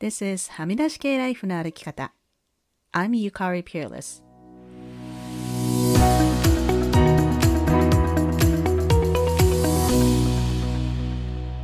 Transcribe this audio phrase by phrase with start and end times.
[0.00, 2.14] This is はみ出し系ライフの歩き方。
[2.90, 4.22] I'm Yukari Peerless.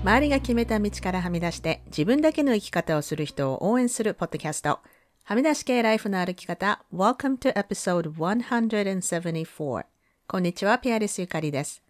[0.03, 4.81] 周りが決めた道からはみ出して自分だけの生き方をする人を応援するポッドキャスト。
[5.25, 6.85] はみ出し系ライフの歩き方。
[6.95, 9.85] Welcome to episode 174.
[10.27, 11.83] こんにちは、ピアレスゆかりです。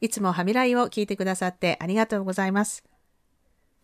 [0.00, 2.82] いつもはみらいを聞いてくださってありがとうございます。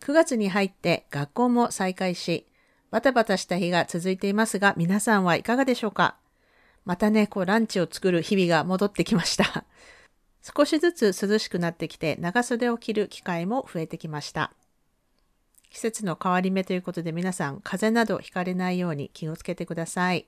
[0.01, 2.47] 9月に入って学校も再開し、
[2.89, 6.15] バタバタした日が続いていますが、皆さんはいかがでしょうか？
[6.85, 9.63] またね、こうランチを作る日々が戻ってきました。
[10.41, 14.51] 少しずつ涼しくなってきて長袖を着る機会も増えてきました。
[15.69, 20.27] 季節の変わり目ということで皆さん風邪などひかれないように気をつけてください。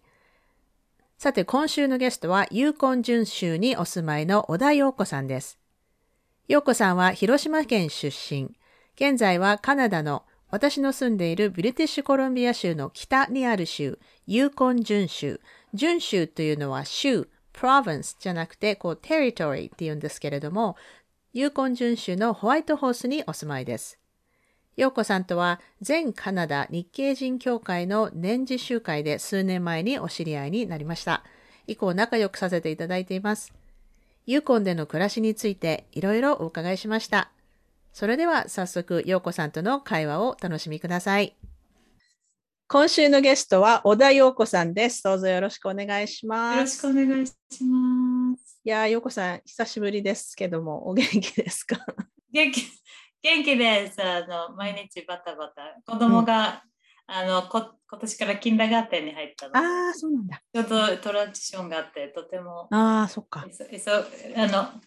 [1.17, 5.57] さて今週のゲストはユーコン準州にお住まいの小田陽子さんです。
[6.47, 8.55] 陽子さんは広島県出身。
[8.95, 13.97] 現在はカナダの私の住んでいるブリティッシュコロンビア州の北にある州、
[14.27, 15.41] ユーコン準州。
[15.73, 20.75] 準州というのは州、province じゃなくて、こう、territory って言うんですけれども、
[21.33, 23.97] ユーコン準州のホワイトホースにお住まいです。
[24.77, 31.23] 陽子さんとは全カナダ日系人協会の年次集会で数年前にお知り合いになりました。
[31.65, 33.53] 以降仲良くさせていただいています。
[34.27, 37.31] ユーコンでの暮らしについていろいろお伺いしました。
[37.93, 41.37] それでは早速、陽子さんとの会話を楽しみください。
[42.67, 45.03] 今週のゲストは小田陽子さんです。
[45.03, 46.85] どうぞよろしくお願いします。
[46.87, 47.33] よろしくお願いし
[47.63, 48.59] ます。
[48.65, 51.85] いや、陽子さん、久しぶりですけども、お元気ですか？
[52.31, 52.63] 元気、
[53.21, 54.01] 元気です。
[54.03, 55.79] あの、毎日バタバタ。
[55.85, 56.63] 子供が、
[57.07, 59.55] うん、あのこ、今年からキンダガーテンに入ったの。
[59.55, 60.41] ああ、そうなんだ。
[60.51, 62.69] ちょうどトランジションがあって、とても。
[62.71, 63.45] ああ、そっか。
[63.51, 64.81] そあの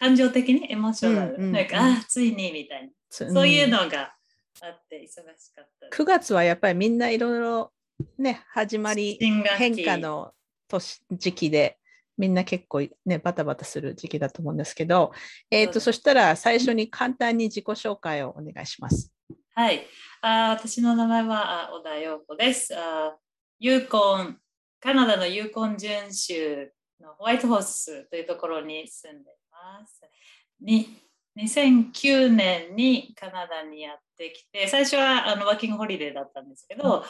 [0.00, 4.14] 感情的にエモーショナル、うんうんうん、なんか、あついにみたいな、そういうのが
[4.62, 5.94] あって忙しかった。
[5.94, 7.72] 9月はやっぱりみんないろいろ
[8.18, 10.32] ね、始まり、変化の
[10.68, 11.76] 年時期で、
[12.16, 15.12] みんな結構ね、バタバタする時期だと思うんですけど、
[15.50, 19.12] えっ、ー、と、そしたら最初に簡単に自己紹介をお願いします。
[19.54, 19.86] はい。
[20.22, 22.74] あ私の名前は小田陽子です。
[22.74, 23.16] あ
[23.58, 24.38] ユーコン、
[24.80, 30.00] カナダのユーコン準州のホワイトホースというところに住んでます。
[30.60, 30.88] に
[31.36, 37.04] 2009年にカナダにやってきて、最初はあのワーキングホリデーだったんですけど、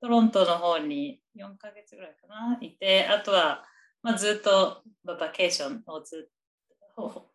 [0.00, 3.64] トロントの方に4ヶ月ぐらいかな、いて、あとは、
[4.02, 7.30] まあ、ずっとバケーションをずっと、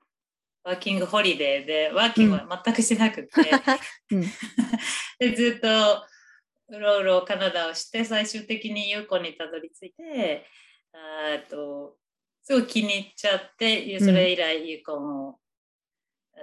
[0.64, 3.30] ワーキングホリデーで、ワーキングは全くしてなくて、
[4.12, 4.22] うん、
[5.20, 5.68] でずっと
[6.70, 10.48] うろうろカナダをして、最終的にユーコンにたどり着いて、
[10.92, 11.98] あと
[12.46, 15.40] すごい気に入っちゃって、それ以来ユーコンを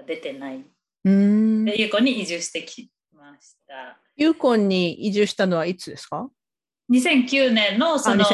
[0.05, 0.65] 出てない。
[1.05, 4.01] うんでユーコンに移住してきました。
[4.17, 6.29] ユーコンに移住したのはいつですか
[6.91, 8.25] ?2009 年のその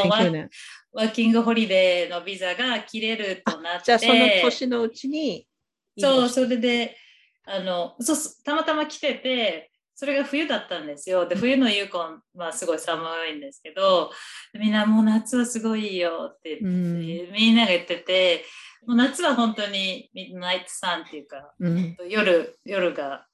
[0.91, 3.85] ワーキングホリデーのビザが切れるとなって。
[3.85, 5.47] じゃあその年のうちに
[5.95, 6.97] そう、それで
[7.45, 9.68] あのそうたまたま来てて、
[9.99, 11.27] それが冬だったんですよ。
[11.27, 14.09] で、冬のユーコンはすごい寒いんですけど、
[14.57, 18.45] みんなもう夏はすごいよって言って、うん、みんなが言ってて、
[18.87, 23.25] もう夏は本当にミッドナイトサンっていうか、うん、夜夜が、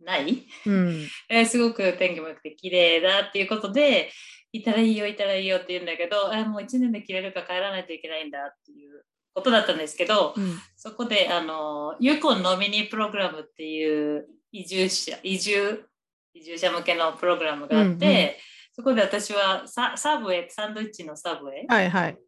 [0.00, 4.10] ない、うん、 えすごく天気も良くて綺麗だっていうことで、
[4.50, 15.84] いたらいいよ、いたらいいよって言うんだけど、あもう1年で着れるか帰らないといけないんだっていうことだったんですけど、うん、そこであのユーコンノミニープログラムっていう移住者移住
[16.32, 18.30] 移住者向けのプログラムがあって、うんうん、
[18.72, 22.18] そこで私はササブウェイサンドイッチのサブウェイ、はいはい、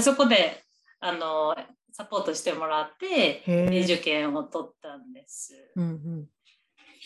[0.00, 0.62] そこで
[1.00, 1.56] あの
[1.92, 3.42] サポートしてもらって
[3.72, 5.54] 移住権を取ったんです。
[5.74, 6.26] うんうん、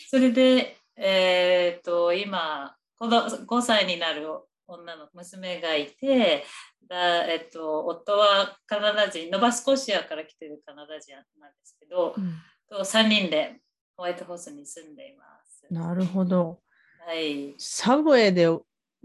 [0.07, 4.27] それで、えーと、今5歳になる
[4.67, 6.45] 女の娘がいて
[6.87, 12.35] だ、えっと、夫はカナダ人ノバスコシアから来てるカナダ人なんですけど、うん、
[12.69, 13.59] と3人で
[13.95, 15.65] ホワイトホースに住んでいます。
[15.71, 16.59] なるほど。
[17.05, 17.55] はい。
[17.57, 18.47] サブウェイで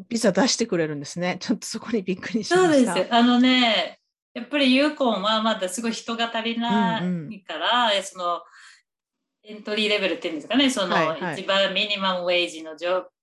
[0.09, 1.39] ビザ出してくれるんですね。
[1.41, 2.95] ちょっとそこにびっくりしました。
[2.95, 3.15] そうです。
[3.15, 4.01] あのね、
[4.35, 8.43] やっぱりユーコンはまだすごい人が足りないから、うんうん、その
[9.43, 12.77] エントリーレベルっていうんですかね、その、はいはい、一番ミニマムウェイジの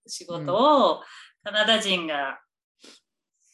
[0.07, 0.55] 仕事
[0.89, 1.01] を
[1.43, 2.39] カナダ人が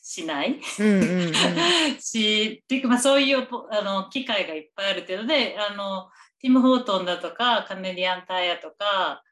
[0.01, 1.33] しない、うんうんうん、
[2.00, 6.09] し、っていうか、まあ、そういうあの機会がいっぱいあるっていうので、あの
[6.41, 9.23] ティム・ホートンだとかカネディアン・タイヤとか、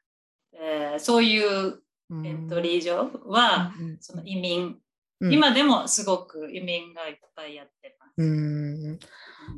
[0.52, 1.82] えー、そういう
[2.24, 4.76] エントリー上は、うん、その移民、
[5.20, 8.12] うん、今でもすごく移民がいっぱいやってます。
[8.18, 8.98] うん。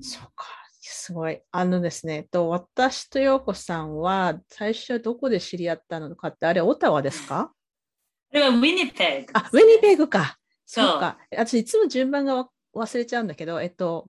[0.02, 0.46] そうか。
[0.80, 1.40] すごい。
[1.50, 7.52] あのですね、と私と陽子さんは最初どこで知り合ったのかって、あれ、オタワですか？
[8.32, 10.38] あれはウィニペグ、あ、ウィニペグか。
[10.66, 11.18] そうか。
[11.36, 14.06] 私、いつも順番が忘れちゃうんだけど、えっと、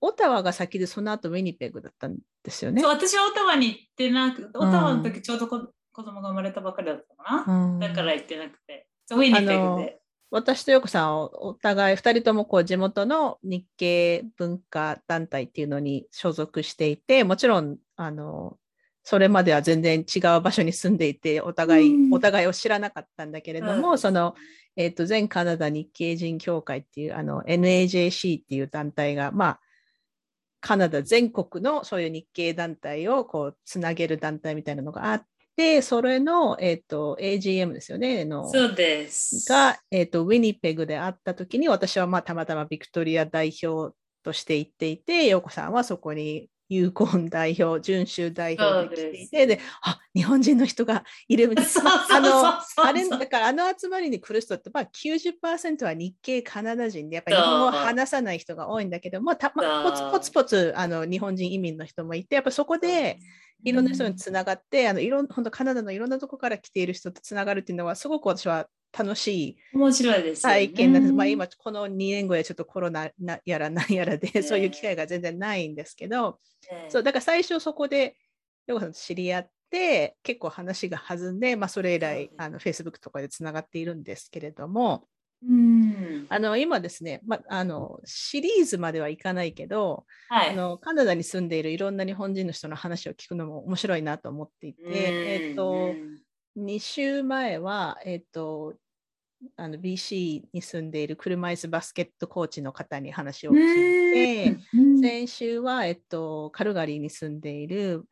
[0.00, 2.82] オタワが先でその後ウィニペグだったんですよね。
[2.82, 5.58] そう私はオタワに行ってなくオタワの時ちょうど子
[6.02, 8.86] 供が生まれたばかりだったかな、うん、だから行ってなくて。
[9.10, 10.00] ウィニペグで。
[10.30, 18.56] 私とヨコさんお互い2人ともこう地元の日系文化団体っていうのに所属していてもちろんあの
[19.02, 24.36] それまでは全然違う場所に住んでいてお互い、うん、お互いを知らなかったんだけれども、うん、その、
[24.76, 29.60] えーと、全カナダ日系人協会っていうあの NAJC っていう団体がまあ
[30.60, 35.24] カナダ全国のそういう日系団体をこうつなげる団体みたいなのがあっ
[35.60, 38.24] で、それの、えーと、AGM ですよね。
[38.24, 39.46] のそうです。
[39.46, 51.70] が、えーと、ウィニペグであったときに、私はまあたまたまビクトリア代表として行っていて、陽子さんはそこにユーコン代表、準州代表で来ていて、であ日本人の人がいるみたいな。
[52.16, 63.18] あの、あれ、だからあの集まりに来る人って、まあ90%は日系カナダ人で、やっぱり日本語を話さない人が多いんだけども、たまポツポツポツあの日本人移民の人もいて、やっぱそこで、
[63.64, 71.12] いろんな人につながって、あのいろん本当カナダのいろんなとこから来ている人とつながるっていうのはすごく私は楽しい面白いです体験なんです。
[71.12, 73.10] まあ、今この2年後やちょっとコロナ
[73.44, 76.38] やら何やらで、そういう機会が全然ないんですけど、
[76.88, 78.16] そうだから最初そこで
[78.66, 85.06] ヨコさんと知り合って結構話が弾んで、まあ、それ以来あの Facebook とかでつながっているんですけれども、
[85.46, 86.26] うん。
[86.28, 95.94] あの今ですね、ま、あのシリーズまではいかないけど、はい、あのカナダに住んでいるいろんな日本人の人の話を聞くのも面白いなと思っていて、えっと、
[96.60, 98.74] 2週前は、えっと、
[99.56, 104.56] あの BC に住んでいる車椅子バスケットコーチの方に話を聞いて、
[105.00, 108.04] 先週は、えっと、カルガリーに住んでいる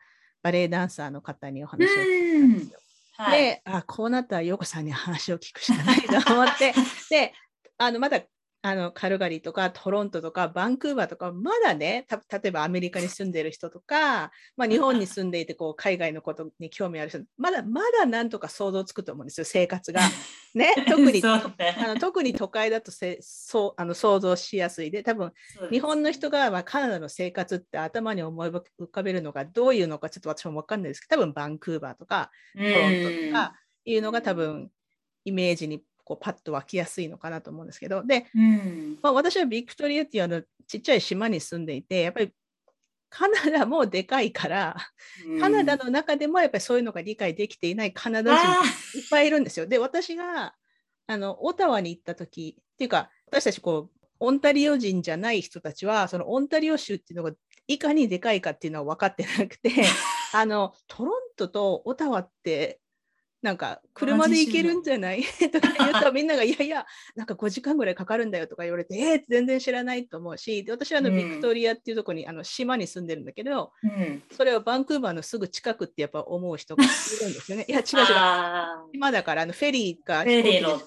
[0.43, 2.79] バレエダンサーの方にお話を聞いたんですよ。
[3.19, 6.73] はい、であこうなったら陽子さんに話を聞くしかないと思って。
[7.11, 7.33] で
[7.77, 8.21] あのまだ
[8.61, 20.01] あのカルガリーとかトロントとかバンクーバーとかまだね例えばアメリカに住んでる人とか、まあ、日本に住んでいてこう海外のことに興味ある人まだまだなんとか想像つくと思うんですよ生活が。
[20.55, 25.33] ね、 特にね、あの特に都会だとせそうあの想像しやすいで多分
[25.71, 33.55] 日本の人が、まあ、カナダの生活って頭に思い浮かべるのがどういうのかちょっと私も分かんないですけど多分バンクーバーとかトロントとか
[33.85, 34.71] いうのが多分
[35.25, 38.03] イメージにこうパッと湧きやすいのかなと思うんですけど。
[38.03, 42.33] で、うん、まあ、私はビクトリアっていうあのちっちゃい島に住んでいてやっぱり
[43.11, 44.77] カナダもでかいから、
[45.27, 49.67] うん、カナダの中でもやっぱりそういうのが理解できていないカナダ人いっぱいいるんですよ。
[49.67, 50.55] で私が
[51.07, 59.71] あのオタワに行った時っていうか私たちこうオンタリオ人じゃない人たちはそのオンタリオ州っていうのがいかにでかいかっていうのは分かってなくて
[60.33, 62.81] あのトロントとオタワって
[63.41, 65.23] なんか車で行けるんじゃない？
[65.53, 77.65] とか言うとみんながいやいやなんか5時間ぐらいかかるんだよとか言われてえー、全然知らないと思うしで私はあの、ビクトリアっていうとこにあの島に住んでるんだけど、うん、それをバンクーバーのすぐ近くってやっぱ思う人がいるんですよね。
[77.69, 80.87] いや違う違う島だからあのフェリーかフェリー乗って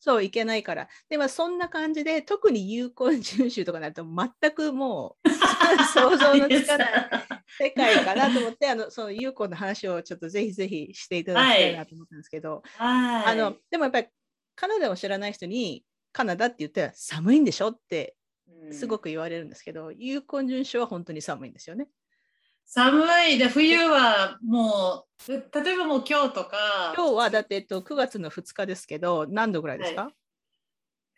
[0.00, 0.88] そういけないから。
[1.08, 5.28] でもそんな感じで特に有効遵守とかになると全くもう
[5.92, 7.10] 想像のつかない
[7.58, 14.08] 世界かなと思ってあのその有効の話をちょっとぜひぜひしていただきたいなと思ったんですけど、はい、あのでもやっぱり
[14.56, 17.68] カナダを知らない人にカナダって言ったら寒いんでしょ？
[17.68, 18.16] って
[18.72, 21.88] すごく言われるんですけど、うん、有効遵守は本当に寒いんですよね。
[22.72, 23.38] 寒い。
[23.38, 26.94] で冬はもう例えばもう今日とか。
[26.96, 30.12] 今日はだって、えっと、9月の2日ですけど何度ぐらいですか、はい、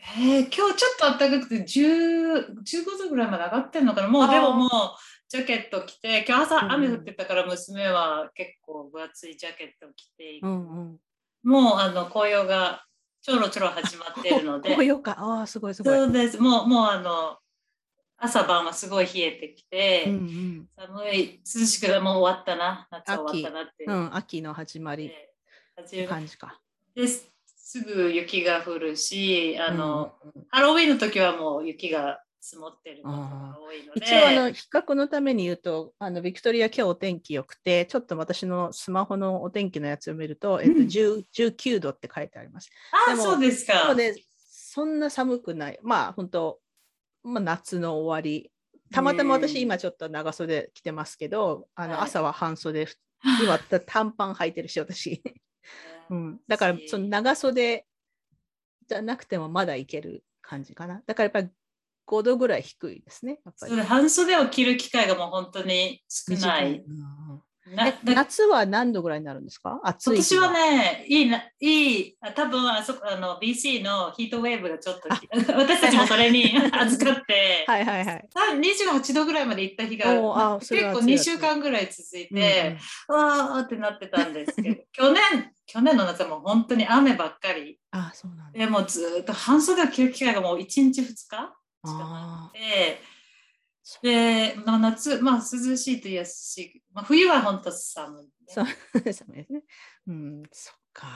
[0.00, 0.70] えー、今日ちょ
[1.08, 4.08] っと暖かくて10 15度ぐらいまで上がってるのかな。
[4.08, 4.70] もうでももう
[5.28, 10.96] ジャケット着て今日朝雨降ってたから娘は結構分厚いジャケット着て、うんうん、
[11.44, 12.84] もうあの紅葉が
[13.20, 14.70] ちょろちょろ始まってるので。
[14.72, 15.16] 紅葉か。
[15.18, 15.94] あすごいすごい。
[15.94, 16.38] そうです。
[16.40, 17.36] もうもうあの
[18.24, 25.10] 朝晩はすごい冷えてきて、うんうん、寒い涼しくもう終わったな夏は終わったなって秋,、うん、秋の始まり。
[26.08, 26.60] 感じか。
[26.94, 34.00] ですすぐ雪が降るしあの、うん、ハロウィンの時はもう雪が積もってることが多いので。
[34.00, 42.70] 一応あの比較のために言うとあのビクトリア今日お天気良くてちょっと私のスマホのお天気のやつを見ると、えっと、19度って書いてあります。
[43.08, 43.96] あそうですか。
[44.48, 45.78] そんな寒くない。
[45.82, 46.61] まあ本当
[47.22, 48.50] まあ、夏の終わり。
[48.92, 52.86] たまたま私今ちょっと長袖着てますけど、あの朝は半袖、
[53.42, 55.22] 今短パン履いてるし私、
[56.10, 57.86] うん、だからその長袖
[58.88, 61.02] じゃなくてもまだいける感じかな。
[61.06, 61.48] だからやっぱり
[62.06, 63.40] 5度ぐらい低いですね。
[63.44, 63.80] やっぱり。
[63.80, 66.84] 半袖を着る機会がもう本当に少ない。
[68.04, 69.80] 夏は何度ぐらいになるんですか？
[69.84, 75.08] 暑い日今年はね、いいな、いい、あ多分あそこあの BC のヒートウェーブがちょっと、
[75.56, 78.28] 私たちもそれに 預かって、はいはいはい。
[78.34, 82.42] 多分28度ぐらいまで行った日が結構は暑い2週間ぐらい続いうんうん。
[82.42, 82.78] て、
[83.08, 85.22] わーってなってたんですけど、去年、
[85.66, 87.78] 去年の夏はもう本当に雨ばっかり。
[87.92, 88.58] あそうなんだ。
[88.58, 91.54] でもうずーっと半袖を着る機会がもう1日2日しかな
[91.84, 93.00] あくて、
[94.02, 98.30] で、まあ、夏、まあ涼しいと言いやすし、まあ、冬は本当寒い、ね。
[98.46, 99.46] そうそうですね。
[100.06, 101.08] うん、そっか。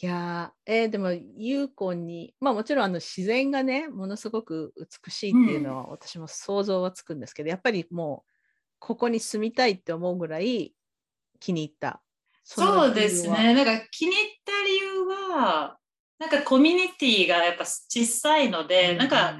[0.00, 8.30] いやーえーでも、ユーコンに、まあもちろんあの自然がね、ものすごく美しいっていうのは私も想像はつくんですけど、やっぱりもう、
[8.78, 10.72] ここに住みたいって思うぐらい
[11.40, 12.00] 気に入った。
[12.56, 13.28] のそうです。
[13.28, 13.54] ね。
[13.54, 15.78] なんか気に入った理由は、
[16.18, 19.38] なんかコミュニティがやっぱ小さいので、なんか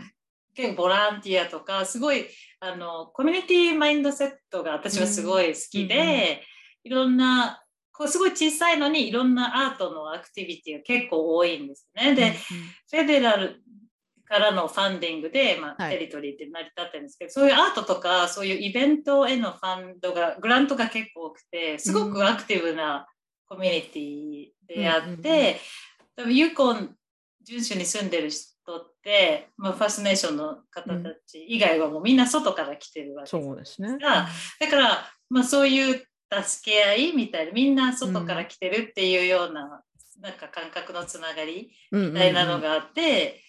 [0.58, 2.26] 結構ボランティアとか、すごい
[2.58, 6.42] あのコミュニティマインドセットが私はすごい好きで、
[6.82, 7.62] いろんな、
[7.92, 12.12] こうすごい小さいのにいろんなアートのアクティビティが結構多いんですね。
[12.16, 12.32] で、
[12.90, 13.62] フェデラル
[14.24, 15.92] からのファンディングで、まあはい。
[15.96, 23.06] テリトリーって成り立ってるんですけど、そういうアートとか、そういうイベントへのファンドが、グラントが結構多くて、すごくアクティブな
[23.46, 25.60] コミュニティであって、
[26.16, 26.96] 多分ユーコン
[27.44, 28.30] 準州に住んでる
[28.68, 33.96] 人って、まあ、ファーストネーションの方たち以外はもうみんな外から来てるわけそうですね。
[33.98, 34.28] が
[34.60, 39.82] だから、まあ、そういう助け合いみたいなみんな外から来てるっていうような,、
[40.20, 43.40] なんか感覚のつながりみみたいなのがあって、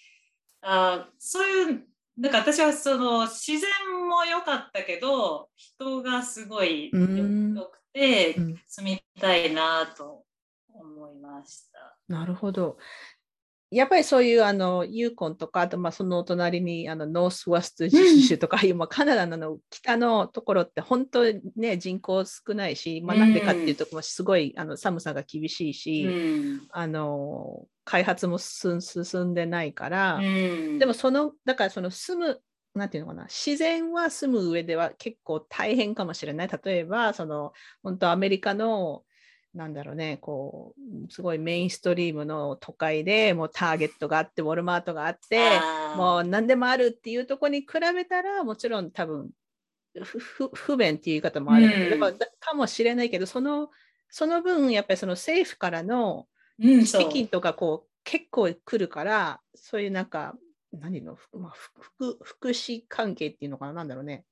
[0.62, 1.84] あーそういう
[2.18, 3.70] なんか私はその自然
[4.08, 10.24] も良かったけど人がすごい良くてうん住みたいなと
[10.74, 11.98] 思いました。
[12.08, 12.78] なるほど。
[13.72, 26.68] やっぱりそういうあのユーコンとか、あとまあそのお隣にあのノースウェスト州とか、今カナダの北のところって本当にね人口少ないし、まあ、なんでかっていうともすごいあの寒さが厳しいし、うん。
[26.72, 30.80] あの開発も進進んでないから、うん。
[30.80, 32.42] でもそのだからその住む
[32.74, 36.50] なんていうのかな自然は住む上では結構大変かもしれない。
[36.64, 39.04] 例えばその本当アメリカの
[39.54, 45.60] なんだろうねこうすごいメインストリームの都会でもうターゲットがあってウォルマートがあって
[45.96, 49.30] もう何でもあるっていうところに比べたらもちろん多分
[50.54, 52.18] 不便っていう言い方もあるけど、うん。
[52.40, 53.70] かもしれないけどその
[54.10, 56.28] その分やっぱりその政府からの
[56.60, 60.36] 資金とかこう結構来るからそういうなんか
[60.72, 64.26] 何の、まあ、ふ福福祉関係っていうのかななんだろうね。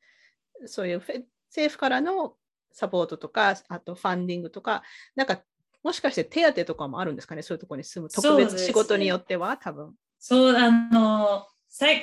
[0.66, 2.36] そういう政府からの
[2.72, 4.84] サポートとかあとファンディングとか
[5.16, 5.42] なんか
[5.84, 7.42] もしかして手当とかもあるんですかね？
[7.42, 9.94] そういうところに住む特別仕事によっては多分。
[10.20, 11.46] そう、あの、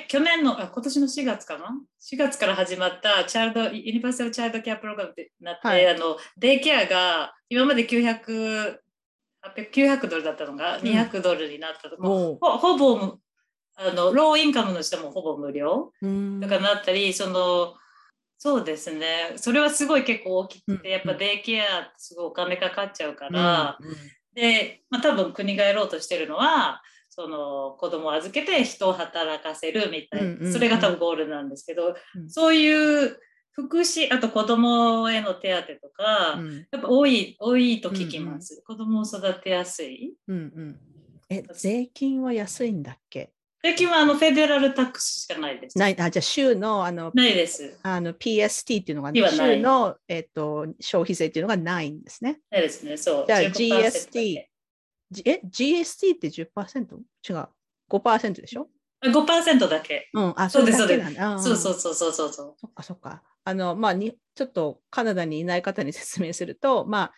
[0.07, 5.87] 去年のあ、今年の4月かな ?4 月から始まったチャイルド、ユニバーサルチャイルドケアプログラムってなって、はい。
[5.87, 8.79] あの、デイケアが今まで900、
[9.43, 10.81] 800 900ドルだったのがん。
[10.81, 11.97] 200ドルになったと。
[11.97, 12.37] か、おう。
[12.41, 13.17] ほほぼ、
[13.75, 16.39] あの、ローインカムの人もほぼ無料うん。
[16.41, 17.75] とかなったり、その、
[18.45, 19.33] そうですね。
[19.37, 23.95] それはすごい結構大きくうんて、やっぱデイケアってすごいお金かかっちゃうから、うんうん。
[24.35, 30.53] で、まあ、多分国がやろうとしてるのはその子供を預けて人を働かせるみたいな、うんうんうん。
[30.53, 32.29] それが多分ゴールなんですけど、うん。
[32.29, 33.17] そういう
[33.49, 36.67] 福祉あと子供への手当とか、うん。
[36.71, 40.13] やっぱ多い多いと聞きます、子供を育てやすい。
[40.27, 40.79] うんうん。
[41.29, 43.31] え税金は安いんだっけ？
[43.65, 45.75] 最近はあのフェデラルタックスしかないです。
[45.75, 47.79] ないあじゃあ州のあのないです。
[47.81, 52.41] あの PST っていうのが、ではない州の、えっと消費税っていうのがないんですね。
[52.51, 52.95] ないですね。
[52.95, 53.25] そう。
[53.25, 54.43] じゃあ15%だ GST
[55.25, 56.95] え、GST って 10%?
[57.27, 57.47] 違う。
[57.89, 58.61] 5%でしょ？
[58.61, 58.65] あ
[59.11, 60.09] 5%だけ。
[60.13, 62.55] うん、あ、そうですれだけなんだんんそうそうそうそうそうそう。
[62.57, 63.23] そっかそっか。
[63.43, 67.13] あの、まあに、ちょっとカナダにいない方に説明すると、まあ、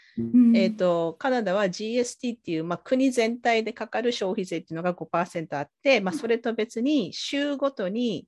[0.53, 8.27] えっ、と、カナダは GST っていう、まあ、国全体でかかる消費税っていうのが5%あって、まあ、それと別に州ごとに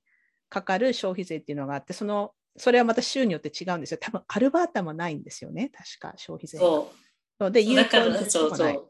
[0.50, 4.00] かかる消費税っていうのがあって、その、それはまた州によって違うんですよ。
[4.02, 6.64] 多分アルバータもないんですよね、確か消費税が。
[6.64, 6.92] そ
[7.40, 8.50] そうで、有効なそうそ。
[8.50, 8.84] とこないう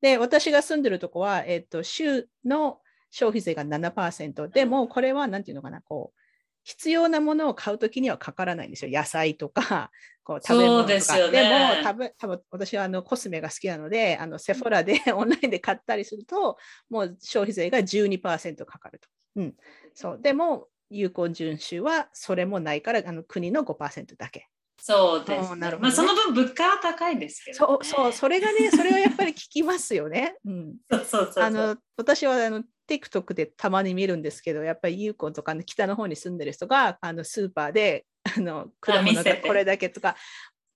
[0.00, 2.80] で、私が住んでるとこは、えっ、と、州の
[3.14, 4.50] 消費税が7%。
[4.50, 6.20] でも、これは、なんていうのかな、こう、
[6.64, 8.90] 必要なものを買うときにはかからないんですよ。
[8.90, 9.92] 野菜とか、
[10.24, 10.94] こう食べ物とか。
[10.94, 16.56] ですよねでも、多分多分私はあのコスメが好きなので、あのセフォラでオンラインで買ったりすると、
[16.90, 19.08] もう消費税が12%かかると。
[19.36, 19.54] うん、
[19.94, 24.48] そうでも、有効準州はそれもないから、あの国の5%だけ。
[24.76, 27.84] そうです、あーなるほどねまあ、その分物価は高いですけど、ね。
[27.84, 30.36] そう、そう、それがね、それはやっぱり聞きますよね。
[30.44, 30.76] うん。
[30.90, 31.44] そうそうそう。
[31.44, 40.16] あの私はあの TikTok でたまに見るんですけど、やっぱりユーコンとか、ね、北の方に住んでる人があのスーパーであの果物がこれだけとか、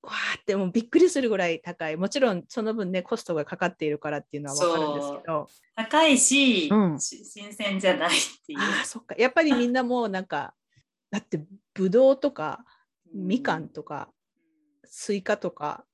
[0.03, 1.97] わーってもうびっくりするぐらい高い。
[1.97, 5.49] もちろんその分ね、コストがかかっているからっていうのは分かるんですけど。
[5.75, 8.11] 高いし、うん、新鮮じゃないっ
[8.47, 8.59] ていう。
[8.59, 9.15] あそっか。
[9.19, 10.55] やっぱりみんなもうなんか、
[11.11, 12.65] だってぶどうとか、
[13.13, 14.11] みかんとか、
[14.85, 15.85] スイカとか、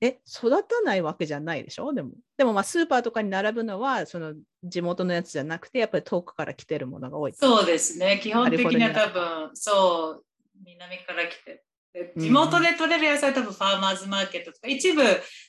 [0.00, 1.92] え、育たないわけじゃないでしょ？
[1.92, 2.12] でも。
[2.36, 7.32] でもまあスーパーとかに並ぶのは、その地元のやつじゃなくて、やっぱり遠くから来てるものが多い。
[7.32, 8.20] そうですね。
[8.22, 10.24] 基本的には多分、そう、
[10.64, 11.62] 南から来て
[12.16, 15.02] 地元で取れる野菜多分ファーマーズマーケットとか一部、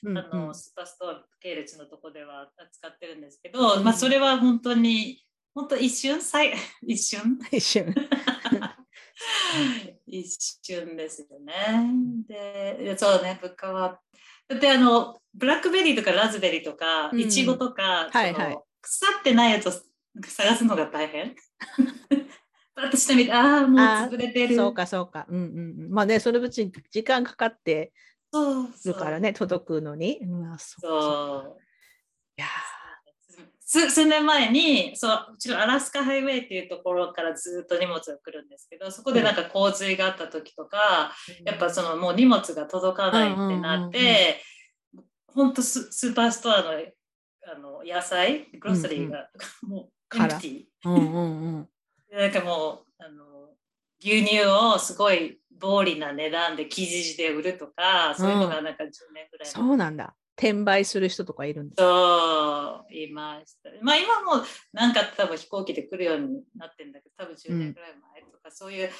[0.04, 5.22] うん、あのスーパーストア系列のとこでは扱ってるんですけど、うん、まあそれは本当に
[5.54, 6.20] 本当一瞬
[6.86, 7.38] 一瞬？
[7.50, 7.94] 一瞬
[10.06, 11.54] 一瞬ですよね。
[12.26, 14.00] でそうね物価は
[14.48, 19.72] だってあのブラックベリーとかラズベリーとか、いちごとか、はいはい、腐ってないやつを
[20.26, 21.34] 探すのが大変。
[22.74, 24.56] 私と見て、ああ、もう潰れてる。
[24.56, 25.26] そうか、そうか。
[25.28, 25.90] うんうんうん。
[25.90, 27.92] まあね、そのうちに時間かかって
[28.84, 30.18] るからね、届くのに。
[30.22, 31.58] うん、そう
[32.36, 32.46] いや
[33.70, 44.40] 数数年前にそううちのアラスカハイウェイっていうところからずっと荷物が来るんですけどそこでなんか洪水があった時とか、うん、やっぱそのもう荷物が届かないってなって、
[45.26, 49.28] 本当ススーパーストアのあの野菜グロッサリーが、
[49.62, 50.64] うんうん、 もうエンプティー。
[50.84, 51.68] うんうんうん。
[52.10, 53.50] なんかもうあの
[54.00, 60.14] 牛乳をすごい暴利な値段で生地で売るとか、そういうのがなんか10年ぐらい、そうなんだ。
[60.38, 61.80] 転売する人とかいるんです。
[61.80, 63.70] そう、いました。
[63.82, 68.90] まあ今もなんか多分飛行機で来るようになってるんだけど、多分10年ぐらい前とか、うん、そういう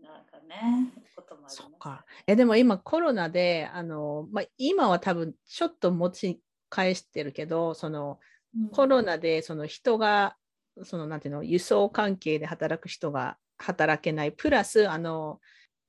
[0.00, 2.04] なんかね、こともあります、ね、か。
[2.26, 8.20] えでも今コロナで、あのまあ、今は多分ちょっと持ち返してるけど、その、
[8.56, 10.36] うん、コロナでその人が
[10.84, 15.40] そのなんていうの輸送関係で働く人が働けないプラスあの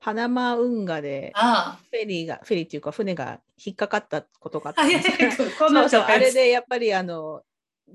[0.03, 4.85] パナマ運河でフェリーがフェリーっていうか船が引っかかったことがあった。
[4.85, 7.41] んですあれでやっぱりあの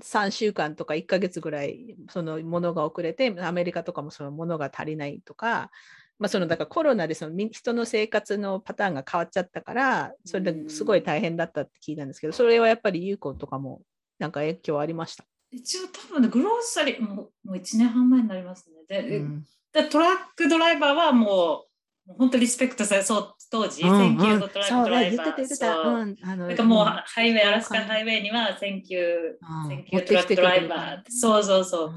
[0.03, 5.69] 3週間とか1ヶ月ぐらいそのものが遅れてアメリカとかもそのものが足りないとか、
[6.17, 13.81] まあ、そのだからコロナでその人の生活のパターンが変わっちゃったからそれですごい大変だったって聞いたんですけどそれはやっぱりユーコンとかも
[14.17, 15.25] なんか影響ありました？
[15.51, 19.01] 一応多分ね、 grocery、もうもう1年半前になりますね。
[19.01, 21.68] で、うん、でトラックドライバーはもう、
[22.17, 26.37] 本当リスペクトされそう、当時、うんうん、 Thank you driver。
[26.37, 31.01] なんかもう、ハイウェイ、アラスカハイウェイには、 Thank you、Thank you truck driver。
[31.09, 31.93] そうそうそ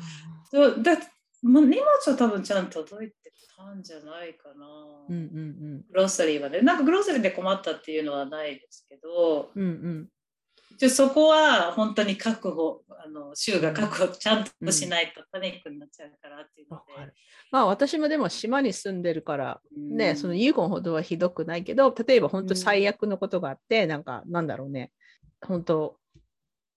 [0.52, 0.58] う。
[0.60, 0.92] うん、だ
[1.42, 4.66] もう荷物は多分ちゃんと届いてたんじゃないかな。
[5.08, 5.40] うんうんう
[5.78, 6.60] ん、グロッサリーはね。
[6.60, 10.08] なんかグロッサリーで困ったっていうのはないですけど、うんうん
[10.78, 17.12] じゃそこは本当に確保あの州が確保ちゃんとしないとパニックになっちゃうからっていうので、うん、
[17.50, 24.92] まあ私もでも島に住んでるからね、うん、そのユーゴンほどはひどくないけど例えば本当最悪のことがあって、うん、なんかなんだろうね。
[25.44, 25.96] 本当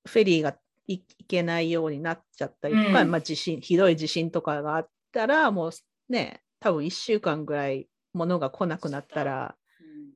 [0.07, 0.55] フェリーが
[0.87, 5.71] 行けないようになっちゃったりまあ、地震ひどい地震とかがあったらもう
[6.09, 9.55] ね多分1週間ぐらい物が来なくなったら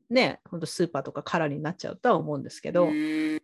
[0.09, 2.89] ね、本当スーパーとか空になっちゃうとは思うんですけど、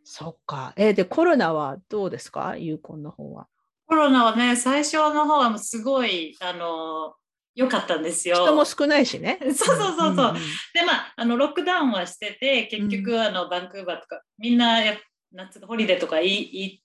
[0.03, 0.73] そっか。
[0.75, 2.57] えー、で、コロナはどうですか？
[2.57, 3.47] ユーコンの方は。
[3.87, 7.13] コロナはね、最初の方はすごい、あの、
[7.53, 8.35] 良かったんですよ。
[8.37, 9.39] 人も少ないしね。
[9.55, 10.29] そうそうそうそう。
[10.29, 10.41] うんうん、
[10.73, 14.97] で、まあ、あの、ロックダウンはしてて、結局、あの、バンクーバーとか、みんなや、
[15.31, 16.83] 夏ホリデーとかいい、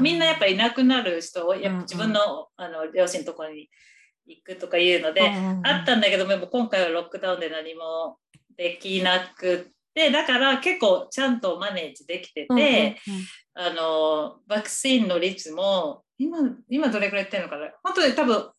[0.00, 3.68] みんなやっぱいなくなる人、やっぱ自分の,、あの両親のところに
[4.26, 5.30] 行くとかいうので、
[5.62, 8.18] あったんだけども、今回はロックダウンで何も
[8.56, 12.96] できなくてだから結構ちゃんとマネージできてて、
[13.54, 16.38] あのワクチンの率も今
[16.68, 17.70] 今どれくらいやってるのかな？
[17.82, 18.50] 本当に多分80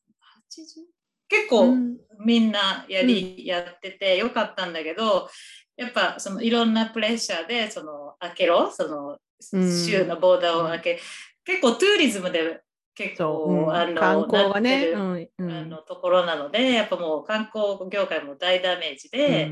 [1.28, 1.76] 結構
[2.24, 5.30] みんなやり、うん、やっててよかったんだけど
[5.76, 8.72] やっぱそのいろんなプレッシャーでその開けろ？
[8.72, 11.00] その州のボーダーを開け、うん、
[11.44, 12.62] 結構 tourism で
[12.96, 13.54] 結構、う。
[13.66, 15.30] ん、あの観光がね、うん。
[15.40, 19.52] うん、あのところなのでやっぱもう観光業界も大ダメージで、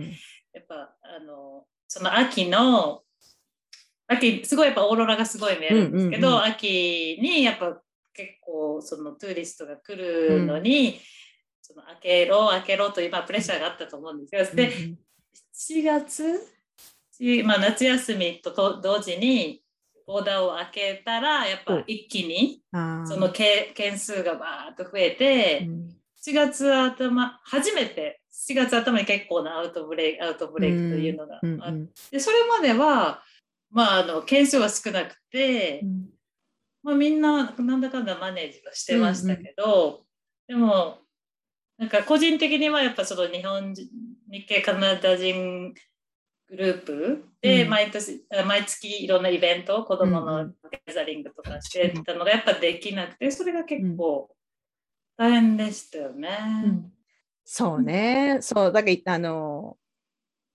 [0.53, 3.01] やっぱあのその秋の
[4.07, 7.81] 秋すごいやっぱオーロラがすごい見えるんですけど、うんうんうん、秋にやっぱ
[8.13, 10.93] 結構その tourist が来るのに、うん、
[11.61, 14.71] その開けろ開けろという、まあ、プレッシャーがあったと思うんですけど、で
[15.55, 19.63] 7月、まあ、夏休みと同時に
[20.05, 25.89] ボーダーを開けたらやっぱ一気にその件数がバーッと増えて、うん、
[26.25, 31.73] 7月頭初めて7月頭に結構なアウトブレイクアウトブレイクというのがあっ
[32.11, 33.21] て、それまでは、
[33.71, 35.83] まあ、あの件数は少なくて、
[36.81, 40.05] まあ、みんななんだかんだマネージはしてましたけど、
[40.47, 40.97] でも
[41.77, 43.87] なんか個人的にはやっぱその日本人
[44.29, 45.73] 日系カナダ人
[46.49, 54.29] グループで毎年、毎月いろんなイベント子供のギャザリングとかしてたのがやっぱできなくてそれが結構
[55.17, 56.29] 大変でしたよね。
[57.43, 58.39] そうね。
[58.41, 59.77] そう、だからあの、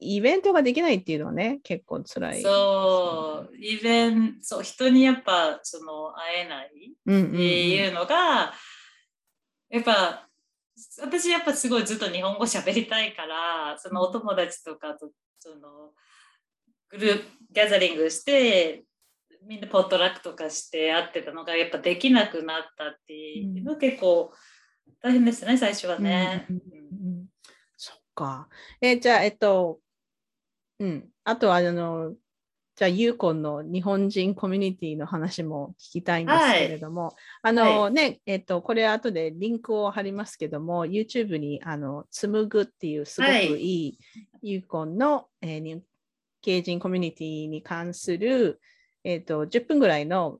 [0.00, 2.42] イベントができないっていうのはね、結構辛い。
[2.42, 8.52] そう、イベント、そう、人にやっぱその会えないっていうのが、
[9.70, 10.28] やっぱ
[11.00, 15.92] 私やっぱすごいずっと日本語喋りたいからそのお友達とかとその
[16.90, 18.84] グループギャザリングして
[19.48, 24.30] みんなポットラックとかして会ってたのがやっぱできなくなったっていうの、結構
[25.02, 26.46] 大変ですね最初はね。
[26.50, 27.26] うんうんうん、
[27.76, 28.48] そっか。
[28.82, 29.80] えじゃあえっと
[30.78, 31.08] うん。
[31.24, 32.12] あとはあの
[32.76, 43.88] じゃあ、ユーコンの日本人コミュニティの話も聞きたいんですけれども、はい、あの、はい、ね、えっと、これ後でリンクを貼りますけども、YouTube に、あの、紡ぐっていうすごくい。
[43.88, 43.98] い、
[44.42, 45.82] ユーコンの、えー、日
[46.40, 48.60] 系人コミュニティに関する、
[49.08, 50.38] えっと、10分ぐらいの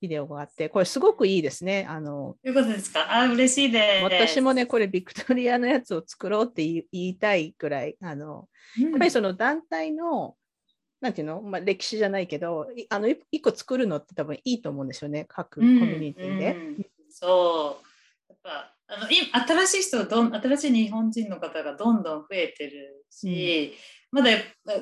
[0.00, 1.86] ビデオがあって、これすごくいいですね。
[1.88, 3.06] あの、ということですか？
[3.08, 4.04] あ、嬉しいです。
[4.04, 10.34] 私もね、これビクトリアのやつを作ろうって言いたいくらい、あの、うん、やっぱりその団体の、
[11.00, 15.26] なんていうの、まあ、歴史じゃないけどあの一個作るのって多分いいと思うんですよね。
[15.28, 16.56] 各コミュニティで。
[16.56, 16.60] うん。
[16.60, 17.80] うん、そ
[18.28, 18.30] う。
[18.30, 23.78] やっぱあの新しい人どん新しい日本人の方がどんどん増えてるし、うん、
[24.10, 24.30] まだ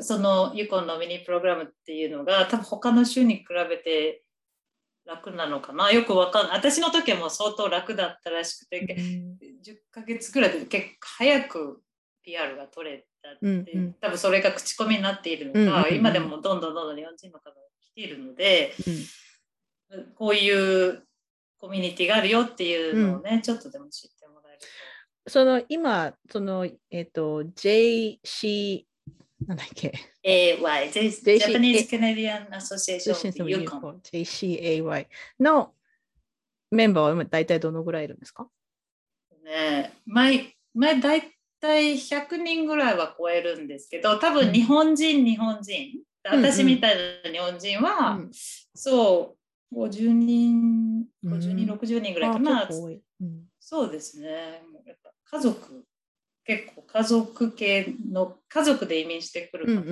[0.03, 4.23] そのユコンのミニプログラムっていうのが多分他の州に比べて
[5.05, 5.91] 楽なのかな？
[5.93, 6.57] よくわかんない。
[6.59, 11.83] 私の時はもう相当楽だったらしくて、うん、10ヶ月ぐらいで結構早く
[12.23, 18.75] PR が取れたって、うんうん、多分それが口コミになっているのか、うんうんうん、今でもどんどんどんどん日本人の方が来ているので、
[19.91, 21.03] うん、こういう
[21.59, 24.61] コミュニティがあるよっていうのをね、うん、ちょっとでも知ってもらえる
[25.25, 25.31] と。
[25.31, 28.85] その今、その、えっ、ー、と、JC、
[29.47, 29.93] なんだっけ
[30.25, 34.01] ?AY、J、Japanese Canadian Association of Yukon。
[34.01, 35.07] JCAY
[35.41, 35.75] の
[36.71, 38.49] メンバーは大体どのぐらいいるんですか？
[39.45, 41.23] ね前、前大
[41.61, 46.01] 体100人ぐらいは超えるんですけど多分日本人、うん、日本人。
[46.29, 48.31] 私みたいな日本人は、うん、
[48.75, 49.37] そ
[49.73, 52.69] う50人50人、60人ぐらいかな、
[53.61, 54.63] そうですね。
[54.85, 55.85] やっぱ家族
[56.47, 59.87] 結構家族系の家族で移民してくる方が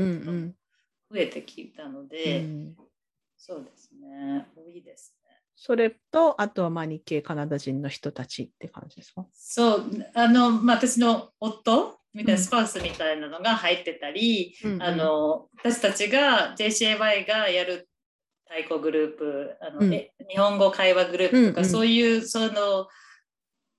[1.10, 2.46] 増えてきたので、
[3.36, 4.46] そうですね。
[4.56, 5.14] 多いです
[5.56, 9.24] それと、あとはまあ日系カナダ人の人たちって感じですか？
[9.32, 17.88] そう、あの、まあ、私の夫みたいなスパウスみたいなのが入ってたり、うん、あの私たちが JCAY がやる
[18.48, 22.88] 太鼓グループあの、うん、日本語会話グループとか、うんうん、そういうその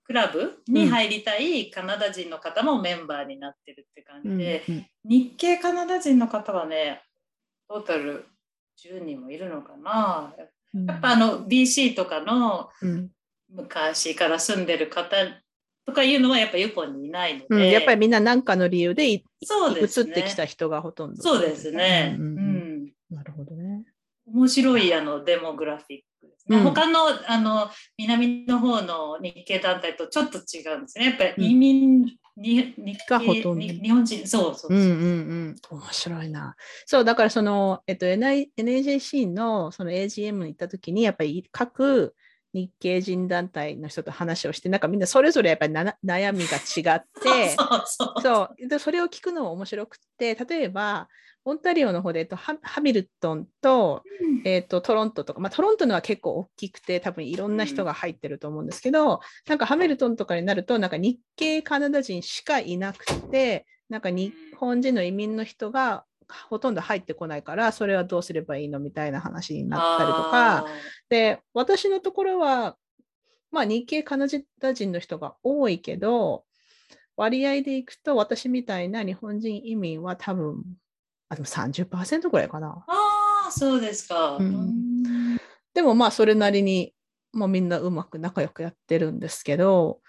[0.05, 7.01] クラブに入りたいカナダ人の方もメンバーになってるって感じで、うんうん、日系カナダ人の方はね
[7.67, 8.25] トータル
[8.83, 10.33] 10人もいるのかな。
[10.87, 12.69] やっぱあの BC とかの
[13.49, 15.15] 昔から住んでる方
[15.85, 21.23] とかいうのはやっぱユコンにいないので、うん、やっぱりみんな何かの理由でそうで、ね、移ってきた人がほとんど。
[21.23, 23.85] そうですね、うん、うん、なるほどね
[24.27, 26.01] 面白いあのデモグラフィッ
[26.47, 31.05] ね、うん、他のあの南の方の日系団体とちょっと違うんですね。
[31.05, 32.05] やっぱり移民
[32.37, 33.61] に日がほとんど。
[33.61, 34.93] 日本人そうそうそう,、うんうんう
[35.49, 35.55] ん。
[35.71, 36.55] 面白いな。
[36.85, 42.13] そうだからその、えっと、NI NAJC のその AGM に行った時にやっぱり各
[42.55, 47.55] 日系人団体の人と話をしてなんかみんなそれぞれやっぱり悩みが違って
[48.21, 51.09] そうでそれを聞くのも面白くて例えば
[51.43, 54.01] オンタリオの方で、えっと、ハミルトンと,、
[54.45, 66.05] えっと、トロントとか、まあ、トロントのは結構大きくて多分いろんな人が入ってると思うんですけど、うん、なんかハミルトンとかになるとなんか日系カナダ人しかいなくてなんか日本人の移民の人が
[66.49, 70.65] ほとんど入ってこないからそれはどうすればいいのみたいな話になったりとか
[71.09, 72.77] で私のところは、
[73.51, 74.27] まあ、日系カナ
[74.59, 76.43] ダ人の人が多いけど
[77.17, 80.63] 割合でいくと私みたいな日本人移民は多分
[81.29, 82.83] あでも30%ぐらいかな。
[82.87, 84.37] ああ、そうですか。
[84.37, 85.37] うん、
[85.73, 86.93] でもまあそれなりに、
[87.33, 90.01] まあ、みんなうまく仲良くやってるんですけど、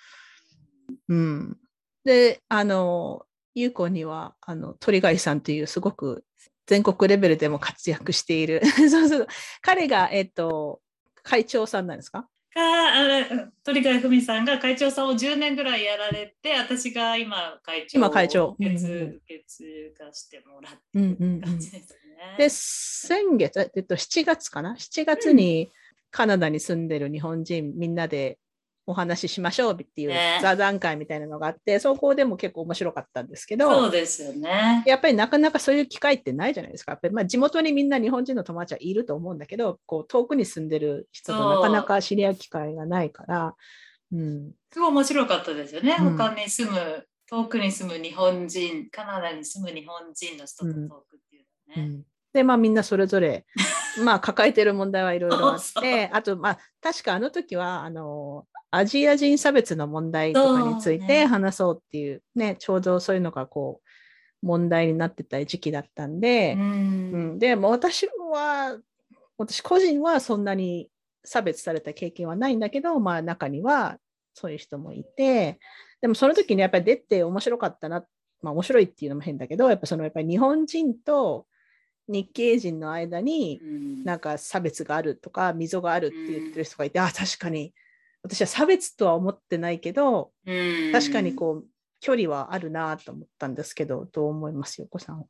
[1.09, 1.57] うん。
[2.05, 3.25] で、あの、
[3.57, 6.25] 優子にはあの鳥貝さんというすごく
[6.67, 8.61] 全国レベルでも活躍している。
[8.91, 9.27] そうそう。
[9.63, 10.81] 彼が、えっと、
[11.23, 12.29] 会長さんなんですか？
[12.55, 18.57] が鳥貝文さんが会長さんを10年ぐらいやられて私が今会長今会長。
[18.59, 18.65] 受
[19.27, 19.45] け
[19.99, 22.35] がしてもらってる感じですね。
[22.39, 25.71] で先月、えっと、7月かな？7月に
[26.11, 28.39] カナダに住んでる日本人みんなで
[28.87, 34.85] お話ししましょうっていうね座談会みたいなのがあって、そこでも結構面白かったんですけど、そうですよね。
[34.87, 36.93] やっぱりなかなかそういう機会ってないじゃないですか。
[36.93, 43.55] やっぱりまあ地元にみんな日本人の友達はいると思うんだけど、こう遠くに住んでる人となかなか知り合う機会がないから、
[44.13, 45.97] うん、すごい面白かったですよね。
[45.99, 51.45] うん他に住む、遠くに住む日本人、カナダに住む日本人の人とトークっていう
[51.77, 51.89] のね。
[51.89, 52.03] うん
[52.37, 53.47] で、まあみんなそれぞれ、
[54.05, 58.47] まあ抱えてる問題はいろいろあって、あとまあ確かあの時は、あの、
[58.77, 63.89] アジア人差別の問題とかについて話そうっていうね、ちょうどそういうのがこう、
[64.47, 66.63] 問題になってた時期だったんで、うん。
[66.63, 68.79] うん、でも私は、
[69.39, 70.91] 私個人はそんなに
[71.25, 73.99] 差別された経験はないんだけど、まあ中には
[74.35, 75.59] そういう人もいて、
[76.01, 78.05] でもその時にやっぱり出て面白かったな、
[78.43, 81.47] まあ面白いっていうのも変だけど、やっぱそのやっぱり日本人と
[82.09, 84.05] 日系人の間にうん。
[84.05, 87.73] なんか差別があるとか溝があるって言ってる人がいて、あ、確かに
[88.27, 91.67] 私は差別とは思ってないけど、うん確かにこう
[92.01, 95.27] 距離はあるなと思ったんですけど、どう思いますよ、お子さんは？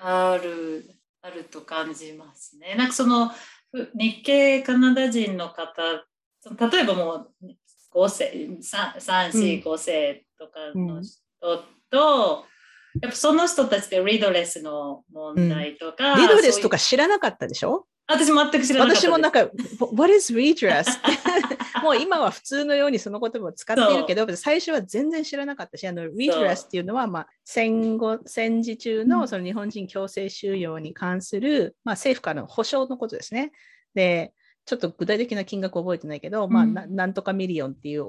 [0.00, 0.84] ある、
[1.22, 2.74] あると感じますね。
[2.74, 3.28] なんかその
[3.70, 6.04] ふ日系カナダ人の方、
[6.70, 7.30] 例えばもう
[7.94, 8.24] 5世、
[8.60, 8.94] 3、
[9.30, 11.16] 4、5世とかの人
[11.90, 12.44] と、
[13.00, 17.86] やっぱその人たちでリドレスの問題とか、リドレスとか知らなかったでしょ？
[18.10, 19.00] 私全く知らなかった。
[19.00, 19.50] 私もなんか、
[19.92, 20.86] What is redress?
[21.82, 29.08] もう今は普通のようにその言葉を使っているけど、最初は全然知らなかったし、あの redress っていうのは、まあ、戦後、戦時中うん。
[29.08, 33.52] のその日本人強制収容に関する、まあ、政府からの補償のことですね。
[33.94, 34.32] で、
[34.64, 36.74] ちょっと具体的な金額覚えてないけど、まあ、うん。
[36.74, 38.04] ななんとか million っていう、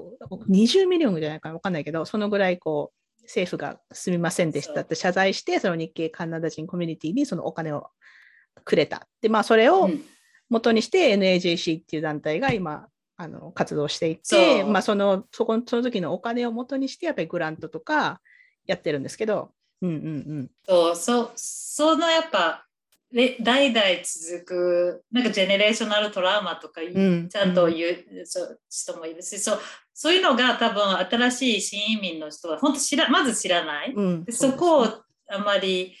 [0.48, 7.88] 20 million じゃないかなわかんないけど、そのぐらいこう、政府がすみませんでしたって謝罪して、その日系カナダ人コミュニティにそのお金を
[8.64, 9.06] くれた。
[9.20, 10.04] で、まあ、それを、うん。
[10.50, 12.88] 元にして NAJC っていう団体が今
[13.20, 14.66] あの活動していそて、う。
[14.66, 18.22] まあ、そのそこその時のお金を元にしてやっぱりグラントとか
[18.66, 19.52] やってるんですけど、
[19.82, 19.98] うんうんう
[20.42, 22.64] ん、そう、そそのやっぱ、
[23.12, 27.28] れ代々続く、なんかジェネレーショナルトラウマとか、うん。
[27.28, 29.60] ちゃんと言う、そう人もいるし、そう
[29.92, 33.92] そういうのが多分新しい新移民の人は本当知ら、まず知らない。
[33.94, 34.24] うん。
[34.24, 34.84] でそこを
[35.28, 35.94] あまり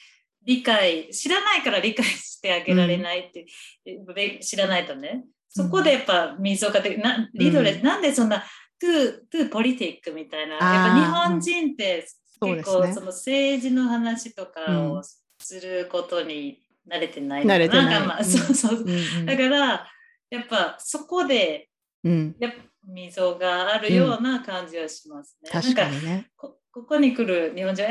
[0.46, 3.46] 理解、知らないから理解してあげられないって、
[3.84, 5.24] で知らないとね。
[5.52, 7.82] そこでやっぱ溝がでなリドレス、うん。
[7.82, 8.44] なんでそんな
[8.80, 12.06] トゥトゥポリティックみたいな、やっぱ日本人って
[12.40, 15.02] 結構その政治の話とかうを
[15.40, 17.86] することに慣れてない慣れてない。
[17.98, 18.24] んかまあうん。
[18.24, 18.80] そうそう。
[18.80, 19.26] うんうん。
[19.26, 19.86] だから
[20.30, 21.68] やっぱそこで
[22.04, 22.36] うん。
[22.38, 25.50] やっぱ溝があるような感じはしますね。
[25.50, 26.30] 確かなんかにね。
[26.36, 27.82] こここに来る日本人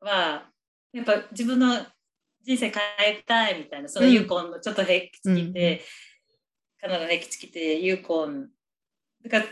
[0.00, 0.50] は
[0.92, 1.76] やっぱ自分の
[2.42, 4.12] 人生変えたいみたいなそのうん。
[4.12, 5.80] ユーコンのちょっと平気つきて、うん
[6.84, 8.48] カナダの平気つきてユーコン
[9.24, 9.44] だから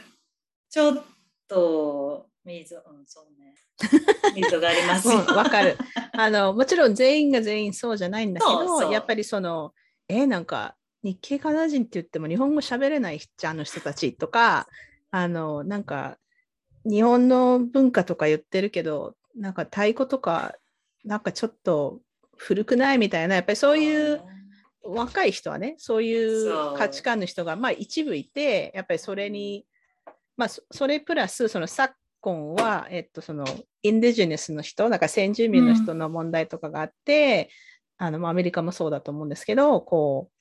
[0.69, 1.03] ちょっ
[1.49, 3.55] と溝、うん、そうね
[4.37, 5.25] 溝がありますよ。
[5.27, 5.79] うん、わかる。
[6.13, 9.73] あの、もちろん全員が全員そうじゃないんだけど、やっぱりその、
[10.09, 14.69] えーなんか、日系カナダ人って言っても日本語喋れないじゃんの人たちとか、
[15.11, 16.19] あの、なんか、
[16.85, 20.55] 日本の文化とか言ってるけど、なんか太鼓とか、
[21.03, 22.01] なんかちょっと
[22.37, 24.23] 古くないみたいな、やっぱりそういう
[24.85, 26.75] 若い人はね、そういそう。
[26.75, 29.65] う価値観の人が、まあ一部いて、やっぱりそれに、
[30.37, 33.45] まあそそれプラス、その昨今は、えっと、その
[33.83, 37.51] インディジェネスの人、なんか先住民の人の問題とかがあって、
[37.99, 40.33] あのまあアメリカもそうだと思うんですけど、こう、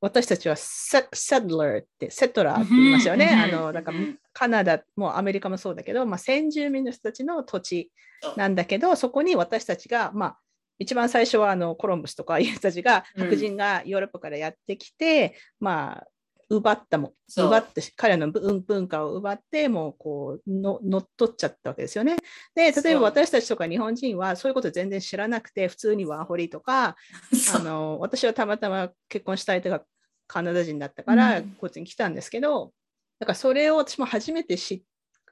[0.00, 3.30] 私たちはセセドラーって、セトラーって言いますよね。
[3.32, 3.56] うん。
[3.56, 7.90] あの、なんかうんカナダもアメリカもそうだけど、まあ、先住民の人たちの土地
[8.36, 10.38] なんだけど、そこに私たちが、まあ、
[10.78, 13.24] 一番最初はあのコロンブスとかいう人たちが、うん。
[13.24, 16.06] 白人がヨーロッパからやってきて、まあ、
[16.50, 22.16] 奪ったも、奪って、彼らの文文化を奪って、もうこうの乗っ取っちゃったわけですよね。
[22.54, 26.96] で、例えば私たちとか日本人はそういうこと全然知らなくて、普通にワーホリとか、
[27.54, 29.84] あの私はたまたま結婚した相手が
[30.26, 31.50] カナダ人だったから、うん。
[31.60, 32.72] こっちに来たんですけど、
[33.18, 34.82] だからそれを私も初めて知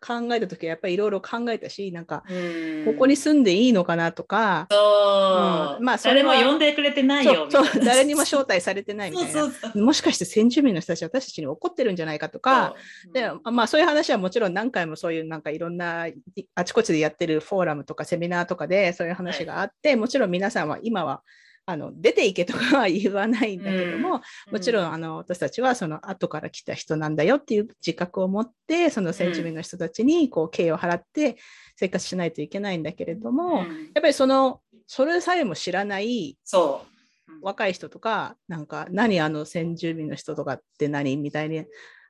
[0.00, 7.85] 考えたときはやっぱりいろいろ考えたし、なんか、うんここに住んでいいのかなとか、そう、うんまあそれも呼んでくれてないそうそよみたいうな。
[7.85, 9.82] 誰にも招待されてないみたいな。
[9.82, 12.74] もしかして先住民の人たちは私たちに怒ってるんじゃないかとか、
[13.12, 16.16] でまあ、そういう話はもちろん何回もそういうなんかいろんない
[16.54, 21.22] あちこちでやってるフォーラムとかセミナーとかでそういう話があって、もちろん皆さんは今は
[21.68, 31.37] あの出ていけとかは言わないんだけども、もちろんあの私たちはその後から来た人なんだよっていう自覚を持ってその先住民の人たちにこう敬意を払って
[31.74, 33.90] 生活しないといけないんだけれども、うん。
[33.94, 36.96] やっぱりそのそれさえも知らないそう。
[37.42, 41.66] 若い人とかなんか何あの先住民の人とかって何みたいに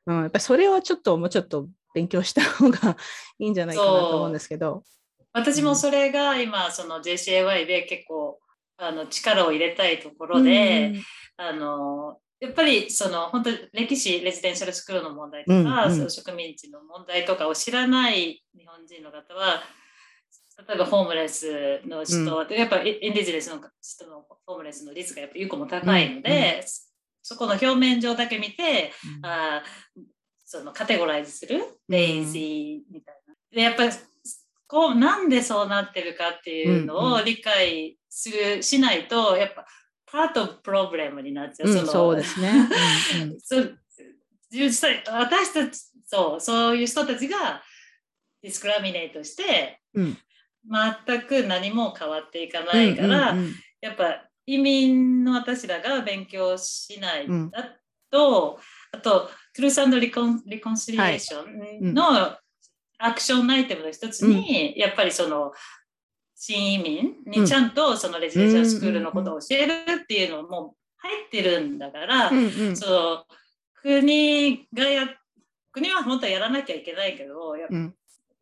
[0.07, 2.97] うん、やっぱそれはちょっともうちょっと勉強した方が
[3.39, 4.85] いいんじゃないかなと思うんですけど。
[5.33, 8.39] 私もそれが今、その JCAY で結構
[8.79, 10.93] あの力を入れたいところで、
[11.39, 19.63] うん、あのやっぱりその本当歴史レジデンシャルスクールの問題とか、うんうん、植民地の問題とかを知らない日本人の方は
[20.69, 26.59] 例えばホームレスの人、うん、やっぱインディジネスの人のホームレスの率がやっぱ有効も高いので、うん。
[26.59, 26.65] うん、
[27.23, 29.63] そこの表面上だけ見て、うん、あ
[30.47, 33.35] そのカテゴライズするレイジーみたいな。
[33.53, 33.93] でやっぱり
[34.67, 39.67] こうなんでそうなってるかっていうのを理解する、しないとやっぱ
[40.07, 41.71] パートプロブレムになっちゃう。
[41.71, 42.67] うん、そうですね。
[44.51, 47.63] 実際私たちそうそういう人たちが
[48.43, 50.17] ディスクラミネートして、うん、
[51.07, 57.27] 全く何も変わっていかないから、うんうんうん、やっぱ移民の私らが勉強しない。
[57.29, 57.77] だ
[58.11, 58.61] と、
[58.93, 62.35] うん、あとトゥルースリコンリコンシリエーションの
[62.99, 65.53] アクションアイテムの一つに、やっぱりその
[66.37, 69.73] 新移民にちゃんとそのレジデンシャルスクールのことを教える
[70.03, 73.25] っていうのも入ってるんだから、うんうん、その
[73.75, 75.09] 国がや
[75.73, 77.69] 国は本当はやらなきゃいけないけどや,、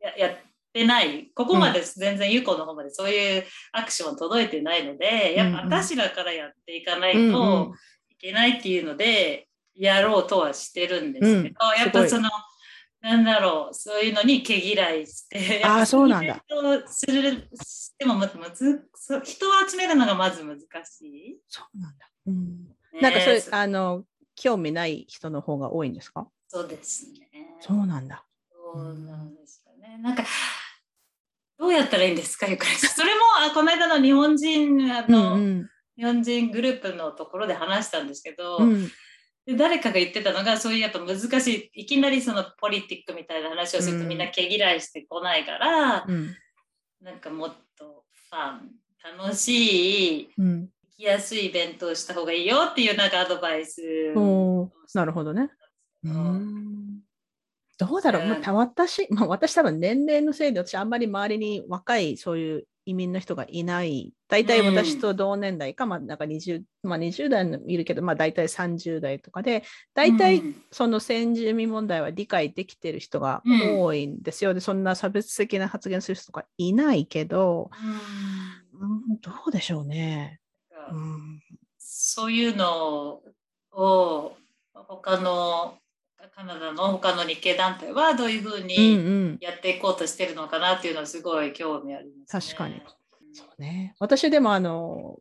[0.00, 0.36] ややっ
[0.72, 1.30] てない。
[1.34, 7.72] ここまで全然有効の方までそういうアクション届いてないので、やっぱ私らからやっていかないと
[8.10, 12.28] いけないっていうのでやろうとはしてるんですけど、やっぱその。
[13.04, 16.42] なんだろう、そういうのに毛嫌いして、ああ、そうなんだ。
[16.86, 17.50] する
[17.98, 18.88] でもむず
[19.22, 21.38] 人を集めるのがまず難しい。
[21.46, 22.08] そうなんだ。
[22.26, 22.64] うん、
[22.94, 26.26] ね、なんかそれあの興味ない人の方が多いんですか？
[26.48, 27.28] そうですね。
[27.60, 28.24] そうなんだ。
[28.50, 29.98] そうなんですよね。
[29.98, 30.24] なんか
[31.58, 32.46] どうやったらいいんですか？
[32.46, 38.90] ゆかりそれもあこの間の日本人あの、うんうん、日本人グループのところで話したんですけど、うん、
[39.46, 46.34] で誰かが言ってたのがそういうやっぱ難しいいきなりそのポリティックみたいな話をするとみんな毛嫌いしてこないから、うん、
[47.02, 48.70] なんかもっとファン
[49.18, 53.82] 楽しい、うん、行きやすいイベントをした方がいいよっていうなんかアドバイス
[54.94, 55.50] なるほどね。
[56.04, 56.08] う。
[56.08, 57.00] ん。
[57.76, 64.12] どうだろう、まあ、私、まあ、私多分年齢のせいで私あんまり周りに若いそういう移民の人がいない。
[64.28, 73.42] 大体私と同年代か、うん、まあなんか 20, まあ、20代のいるけど、まあ大体30代とかで、大体その先住民問題は理解できてる人が
[73.78, 74.50] 多いんですよ。
[74.50, 77.70] うん、で、そんな差別的な発言する人とかいないけど、
[78.72, 80.40] うん、どうでしょうね。
[80.90, 81.40] うん、
[81.78, 83.22] そういうの
[83.72, 84.36] を
[84.74, 85.78] 他の
[86.34, 92.82] カナダの他の日系団体はどういうふうにやっていこうとしてるのかなっていうのはすごい興味あります、ね、確かに。
[93.36, 95.16] そうね、私でもあの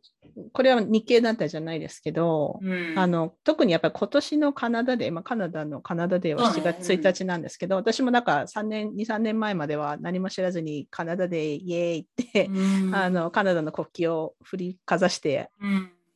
[0.52, 15.50] これは日系団体じゃないですけど、うん、あの特にやっぱり今年のカナダデー、まあ、カナダのカナダデーは7月1日なんですけど、ねうん、私もなんか3年23年前までは何も知らずにカナダデーイエーイって、うん、あのカナダの国旗を振りかざして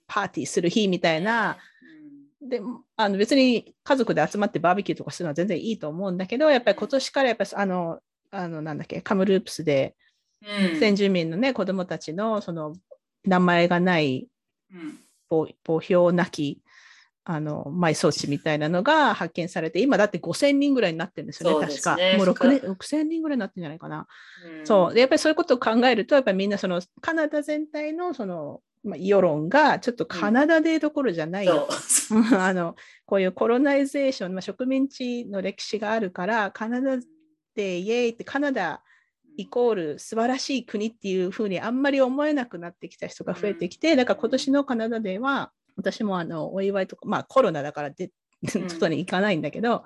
[0.07, 1.59] パーティーする日みたいな、
[2.41, 2.61] で
[2.97, 7.99] あの別に家族で集まってバーベキューとかするのは全然いいと思うんだけど、やっぱり今年からやっぱりあの、
[8.31, 9.97] あのなんだっけ、カムループスで、
[10.79, 12.75] 先住民のね、子供たちのその
[13.25, 14.29] 名前がない、
[15.29, 16.63] 墓標なき
[17.25, 21.99] あの埋葬地みたいなのが発見されて、今だって5000人ぐらいになってるんですよね、確か。
[22.17, 24.07] もう6年6000人ぐらいになってるんじゃないかな。
[24.61, 24.95] うん、そう。
[24.95, 31.69] でやっぱりそういうことを考えると、やっぱりみんなそのカナダ全体のそのまあ、世論がちょっとカナダでどころじゃないよ、
[32.11, 32.19] う。
[32.21, 36.99] ん、 あのこういうコロナイゼーション、まあ、植民地の歴史があるからカナダ
[37.55, 38.83] でイエーイってカナダ
[39.37, 48.11] イコール素晴らしい国っていうふうにあんまり思えなくなってきた人が増えてきて、だから今年のカナダでは私もあのお祝いとか、まあ、コロナだからで
[48.49, 49.85] 外に行かないんだけど、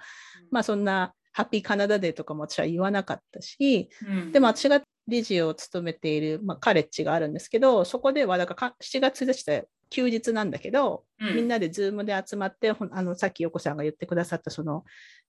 [0.51, 3.91] まあそんな Happy Canada Day とかも私は言わなかったし、
[4.33, 14.85] でも私が理事を務めている、まあ、カレッジがあるんですけど、そこではだから7月1日で休日なんだけど、うん、みんなでズームで集まって、あのさっき横さんが言ってくださったその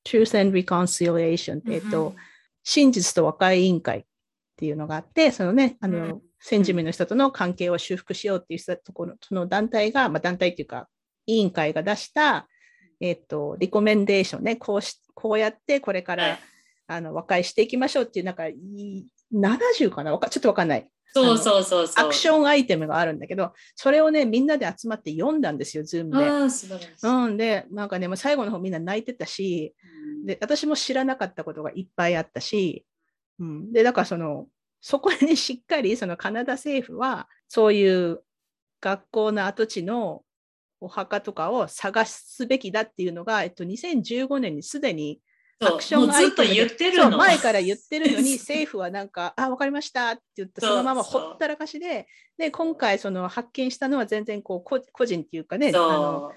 [0.05, 2.13] Truth and Reconciliation って、えっと、
[2.63, 4.03] 真実と和解委員会っ
[4.55, 10.88] ていうのがあって、そのね、あの、うん、先住民の人との関係を修復しようっていうところ、その団体が、まあ、団体っていうか、
[11.26, 12.47] 委員会が出した、
[12.99, 16.39] えっと、 recommendation ね、こうしこうやってこれから、はい、
[16.88, 20.11] あの和解していきましょうっていう、なんかいい70かな？
[20.11, 20.88] ちょっとわかんない。
[21.15, 26.25] そうそうそう action item があるんだけど、それをね、みんなで集まって読んだんですよ、ズームで。
[26.27, 26.88] あ素晴らしい。
[27.03, 29.75] うん、で、なんかね、もう最後の方みんな泣いてたし、
[30.19, 32.84] うん、で、私も知らなかったことがいっぱいあったし、
[33.39, 34.47] うん、で、だからその、
[34.81, 38.23] そこにしっかりそのカナダ政府は、そういう
[38.81, 40.23] 学校の跡地の
[40.81, 45.19] お墓とかを探すべきだっていうのが、えっと、2015年にすでに
[45.68, 52.07] アクションもうずっとアイテムで言ってる前から言ってるのに 政府はなんか「あ分かりました」って言ってそのままほったらかしで
[52.38, 56.32] で今回その発見したのは全然こうこ個人っていうかねあの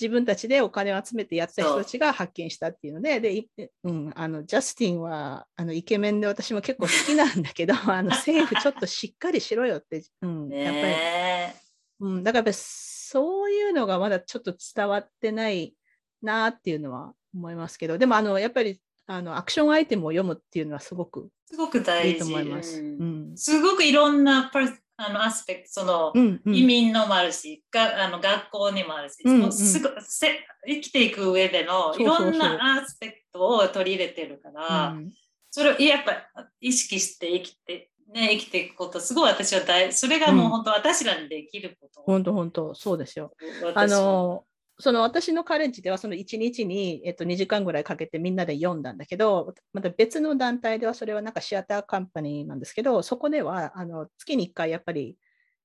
[0.00, 3.48] 自分たちでお金を集めてやった人たちが発見したっていうのでで、い
[3.84, 11.56] うん、あのジャスティンはあのイケメンで私も結構好きなんだけど あの政府ちょっとしっかりしろよって、うんやっぱり、ね
[12.00, 15.74] うん、だからやっぱりそういうのがまだちょっと伝わってない
[16.22, 17.98] なっていうのは思いますけど。
[17.98, 22.12] でもあのやっぱりあのアクションアイテムを読むっていうのはすごくすごく大事。
[22.14, 22.80] いいと思います。
[22.80, 23.32] ううん。
[23.34, 24.50] んすごくいろんな
[24.96, 26.54] あのアスペクト、その、うんうん。
[26.54, 29.40] 移民のもあるし、があの学校にもあるし、うんうん。
[29.42, 35.10] もうすごせ生きていく上でのいろんなアスペクトを取り入れてるから、うん。
[35.50, 42.02] それをやっぱ意識して生きて、ね、生きていくこと、すごい私は大、それがもう本当私らにできること。
[42.02, 42.74] 本当本当。
[42.74, 43.34] そうですよ。
[43.62, 44.44] 私あの
[44.82, 55.16] その私のカレッジではその1日に、えっと、2時間ぐらいかけてみんなで読んだんだけどまた別の団体ではそれはなんかシアターカンパニーなんですけどそこではあの月に1回やっぱり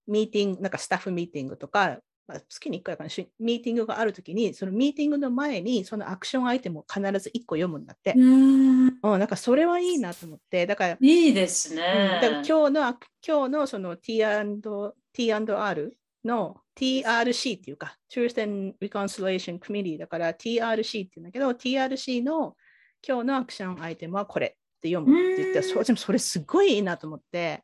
[0.06, 1.98] ミーティングなんかスタッフミーティングとか、
[2.28, 12.20] まあ月に1回かなしミーティングがあるときにそのミーティングの前にそのアクションアイテムを必ず1個読むんだって、うんうん、なんかそれはいいなと思ってだからいいですうんね。
[12.22, 12.82] だから今日の
[13.28, 14.62] 今日のその T&R
[16.28, 22.56] の TRC っていうか Truth and Reconciliation Committee だから TRC っていうんだけど TRC の
[23.08, 25.64] 今日のアクションアイテムはこれって読むって言ってうん。
[25.64, 27.64] そでもそれすごいいいなと思って。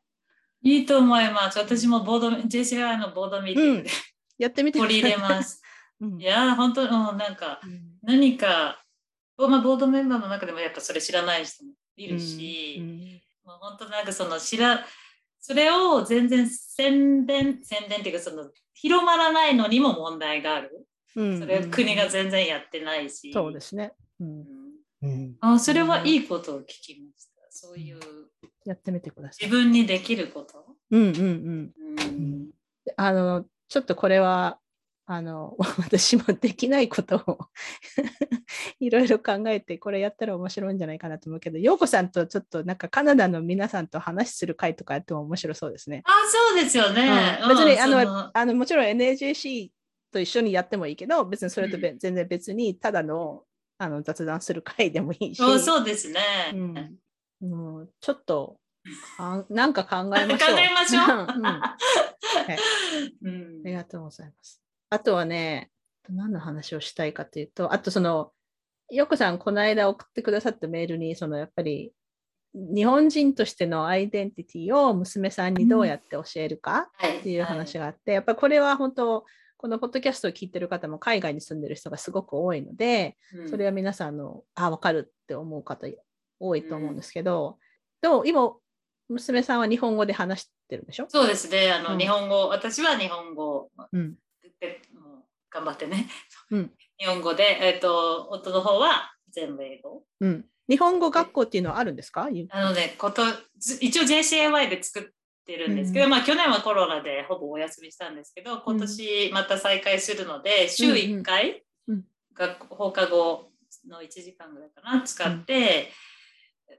[0.62, 1.58] いいと思います。
[1.58, 3.90] 私もボード、JCI のボードミーティングで
[4.38, 5.62] やってみて取り入れます。
[6.00, 6.20] うん。
[6.20, 7.82] いやー、本当、うん、なんか、うん。
[8.02, 8.82] 何か、
[9.36, 13.20] まあ、ボードメンバーの中でもやっぱそれ知らない人もいるし、うん。
[13.44, 14.84] まあ、本当なんかその知ら、
[15.46, 20.86] それを全然宣伝、宣伝っていうかその広まらないのにも問題がある。
[21.16, 23.30] うんそれは国が全然やってないし。
[23.30, 24.46] そうですね、うんうん
[25.02, 27.42] うんあそれはいいことを聞きました。
[27.50, 28.00] そういう
[28.64, 29.54] やってみてください自。
[29.54, 30.64] 分にできること。
[30.90, 32.50] うんうんうんうん
[32.96, 34.58] あの、ちょっとこれは、
[35.06, 37.38] あの、 私もできないことを
[38.80, 46.02] いろいろ考えて、これやったら面白いんじゃないかなと思うけど、陽子さんとちょっとなんかカナダの皆さんと話する会とかやっても面白そうですね。
[46.04, 47.38] あ、そうですよね。
[47.42, 49.70] うん別にあのあの、もちろん NAJC
[50.10, 53.44] と一緒にやってもいいけど、別にそれとべ、全然別にただの
[53.76, 56.20] あの雑談する会でもいいし、そうですね。
[56.54, 56.98] うん
[57.42, 58.58] うんちょっと
[59.18, 60.50] あなんか考えましょう。
[60.54, 61.60] 考えましょううんうん
[63.22, 64.63] うんありがとうございます。
[64.94, 65.70] あとはね、
[66.08, 68.32] 何の話をしたいかというと、あとその、
[68.90, 71.92] よこさん、この間送ってくださったメールに、そのやっぱり、
[72.54, 77.18] 日本人としてのアイデンティティを娘さんにどうやって教えるかはい。
[77.18, 79.24] っていう話があって、やっぱりこれは本当、
[79.56, 83.48] このポッドキャストを聞いてる方も海外に住んでる人がすごく多いので、うん。
[83.48, 85.88] それは皆さんの、あ、わかるって思う方
[86.38, 87.58] 多いと思うんですけど、
[88.02, 88.54] でも今、
[89.08, 91.06] 娘さんは日本語で話してるんでしょ？
[91.08, 91.72] そうですね。
[91.72, 91.98] あの、うん。
[91.98, 93.70] 日本語、私は日本語
[94.94, 96.08] もう頑張ってね。
[96.50, 96.72] うん。
[96.98, 100.02] 日本語で、えっ、と、夫の方は全部英語。
[100.20, 100.44] うん。
[100.68, 102.28] 日本語学校っていうのはあるんですか？
[102.50, 103.22] あのね、こと
[103.58, 105.02] ず一応 JCAY で作っ
[105.44, 112.04] てるんですけど、うんまあ去年はコロナでほぼお休みしたんですけど、今年また再開するので、週1回、うん。
[112.32, 113.50] 学校放課後
[113.86, 115.90] の1時間ぐらいかな、使って、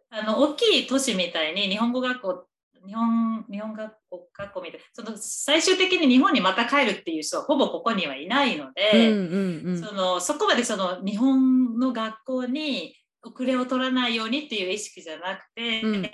[0.10, 2.48] あの大きい都市みたいに日本語学校
[2.86, 9.84] 日本日本学校学校みたいその最終的に日本にまた帰るっていう人はほぼここにはいないので、うんうんうん。
[9.84, 16.12] そのそこまでその日本の学校に遅れを取らないようにっていう意識じゃなくて、うんうん。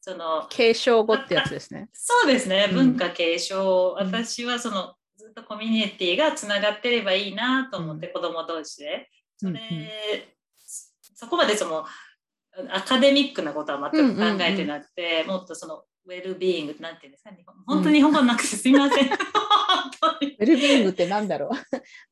[0.00, 1.88] その継承語ってやつですね。
[1.92, 4.06] そうですね、うん文化継承、うん。
[4.06, 9.08] 私はそのずっとコミュニティがつながってればいいなと思って、子供同士で。
[9.36, 9.88] それ、うんうん。
[11.14, 11.84] そこまでその
[12.70, 17.30] アカデミックなことは全く考えてなくて、もっとそのウェルビーイングなんていうんですか？
[17.30, 19.08] 日本本当に日本語なくてすみません。
[19.12, 21.50] ウェルビーイングってなんだろ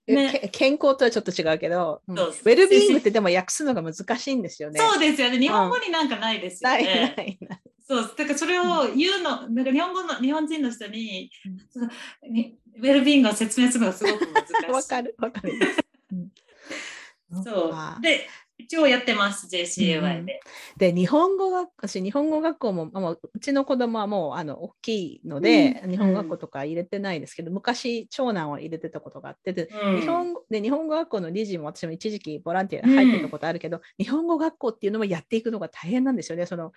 [0.07, 4.81] う、ねけ健康とはちょっと違うけど、うんウェルビーイングってでも訳すのが難しいんですよね。
[4.81, 5.39] そうですよね。
[5.39, 7.15] 日本語になんかないですよないね。
[7.17, 7.61] ないない。
[7.89, 14.71] そう、だからそれを言うの、なんか日本語の日本人の人に、うんウェルビーイングを説明するのがすごく難しい。
[14.71, 15.55] わかるわかる。
[16.13, 17.99] うんそうあ。
[18.03, 18.29] で、
[18.59, 20.41] 一応やってます、JCAY で。
[20.77, 25.91] で日本語学私日本語学校ももううちの子供はもうあの大きいので、うん。
[25.91, 30.01] 日本語学校とか入れてないですけど、昔長男は入れてたことがあってでうん。
[30.01, 36.47] 日本語で日本語学校の理事も私も一時期ボランティアで入ってたことあるけど、日本語学校っていうのもやっていくのが大変なんですよね。
[36.47, 36.73] その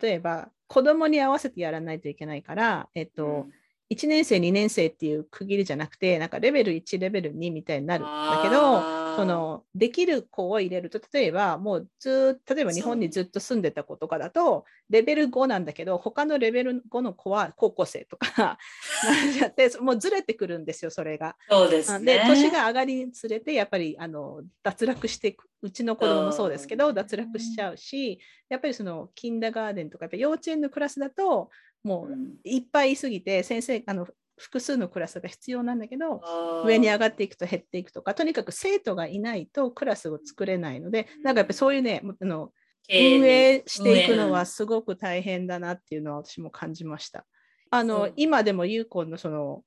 [0.00, 3.46] 例えば子供に合わせてやらないといけないから、えっと
[3.92, 18.26] 1年生、2年生っていう区切りじゃなくて、なんかレベル1、レベル2みたいになるんだけど、そのできる子を入れると、例えばもうずっと、例えば日本にずっと住んでた子とかだと、レベル5なんだけど、他のレベル5の子は高校生とか
[19.04, 21.36] なっちゃって、もうずれてくるんですよ、それが。
[21.48, 22.18] そうですね。
[22.18, 25.48] で、年が上がりにつれて、やっぱりあの脱落していく。
[25.64, 28.18] うちの子供もそうですけど、脱落しちゃうし、
[28.48, 31.50] やっぱりそのキンダーガーデンとか、やっぱ幼稚園のクラスだと、
[31.84, 34.06] もういっぱいいすぎて、先生、あの
[34.38, 36.20] 複数のクラスが必要なんだけど
[36.64, 42.50] 上に上がっていくと減っていくとかとにかく生徒がいないとクラスを作れないのでなんかやっぱりそういうねあの
[42.90, 47.26] 運営していくのはすごく大変だなっていうのは私も感じました。
[47.70, 49.62] あの今でもユーコンのその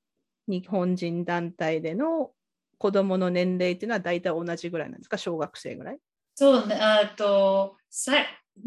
[0.46, 2.32] 日本人団体での
[2.78, 5.16] 子どもの年齢っていうのは大体同じぐらいなんですか？
[5.16, 5.98] 小学生ぐらい？
[6.34, 7.76] そうね、あと、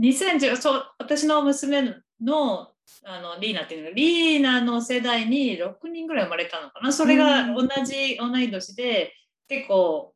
[0.02, 2.72] 2010そう私の娘の
[3.04, 6.92] あのリーナっていうのリーナの世代に6人ぐらい生まれたのかな。
[6.92, 9.14] それが同じ同い年で
[9.48, 10.14] 結構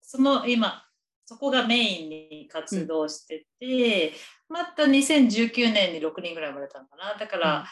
[0.00, 0.84] その今
[1.24, 4.08] そこがメインに活動してて、
[4.48, 7.18] うん、また2019年に6人ぐらい生まれたのかな。
[7.18, 7.64] だから、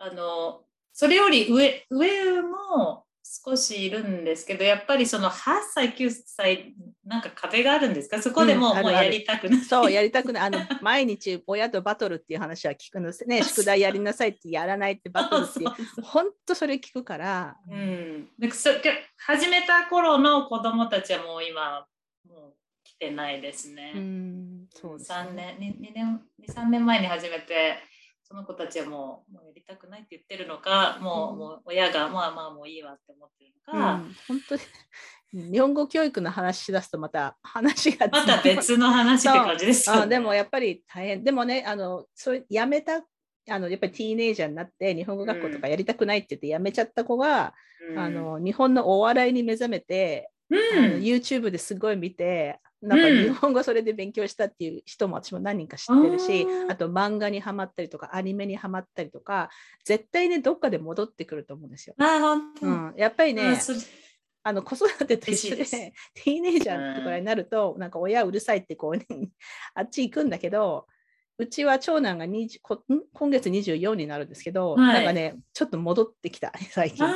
[0.00, 8.20] うん、あのそれより上上も少しいるんですけどやっぱりその8歳9歳なんか壁があるんですか？
[8.20, 10.42] そこでも,、もうやりたくない、そうやりたくない。
[10.44, 13.06] あの 毎日親とバトルっていう話は聞くの。
[13.06, 15.70] ですね宿題やりなさいってやらないってバトルっていう
[16.02, 18.70] 本当それ聞くから、うん、でそ
[19.18, 21.86] 始めた頃の子供たちはもう今
[22.28, 22.54] もう
[22.84, 23.92] 来てないですね。
[23.94, 25.16] うんそうですね。
[25.18, 27.78] 3年 2, 2年23年前に始めて
[28.30, 43.02] その子たちはもうもうやりたくないって言ってるのかもううん、もう親がまあまあもういいわって思ってるのか、うん、本当に日本語教育の話しだすとまた話がまた別の話って感じです、ね、あでもやっぱり大変でもねあのそれやめた
[43.48, 47.52] あのやっぱりティーネイジャーになって日本語学校とかやりたくないって言ってやめちゃった子が、
[47.90, 50.58] うん、あの日本のお笑いに目覚めて、うん、
[51.00, 59.50] YouTube ですごい見てなんか日本語それで勉強したっていう人も私も何人か知ってるし、うん、あと漫画にはまったりとかアニメにはまったりとか
[59.84, 61.94] 絶対ねどっかで戻ってくると思うんですよ。
[61.98, 62.04] あ
[62.62, 63.58] うん、やっぱりね
[64.42, 69.06] あの子育てと一緒でティーネイジャーってくらいになると、うん、なんか親うるさいってこう、ね、
[69.74, 70.86] あっち行くんだけど
[71.36, 77.06] うちは長男が今月24になるんですけど、はい、なんかねちょっと戻ってきた最近。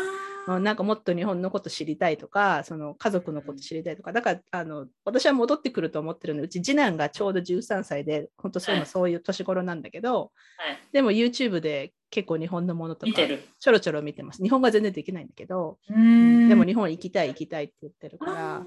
[0.47, 6.41] なんかもっと日本のこと知りたいとか、その家族のこと知りたいとか、だからあの私は戻ってくると思ってるの。
[6.41, 14.43] で、うち次男がちょうど13歳で、本当そういうのそういう年頃なんだけど、はい、でも YouTube で結構日本のものとかちょろちょろ見てます。
[14.43, 18.67] 日本語は全然できないんだけど、でも日本行きたい行きたいって言ってるから、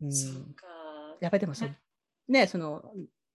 [0.00, 0.10] うん、
[1.20, 1.66] やっぱりでもそ
[2.28, 2.82] ね、その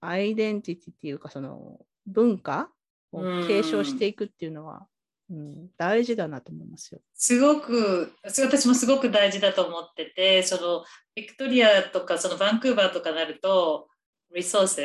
[0.02, 2.70] アイデンティティっていうか、その文化
[3.12, 4.88] を継承していくっていうのは、
[5.30, 7.02] うん、大事だなと思いますよ。
[7.14, 13.90] すごく私もすごく大事だと思っててそのビクトリアとかそのバンクーバーとかなると
[14.34, 14.82] リソース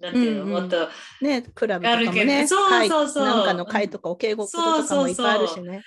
[0.00, 0.88] なんていうの、うんうん、もっと
[1.22, 3.24] ねクラブとかもねそうそうそう。
[3.24, 5.82] なんかの会とかお敬語とかもいっぱいあるしね。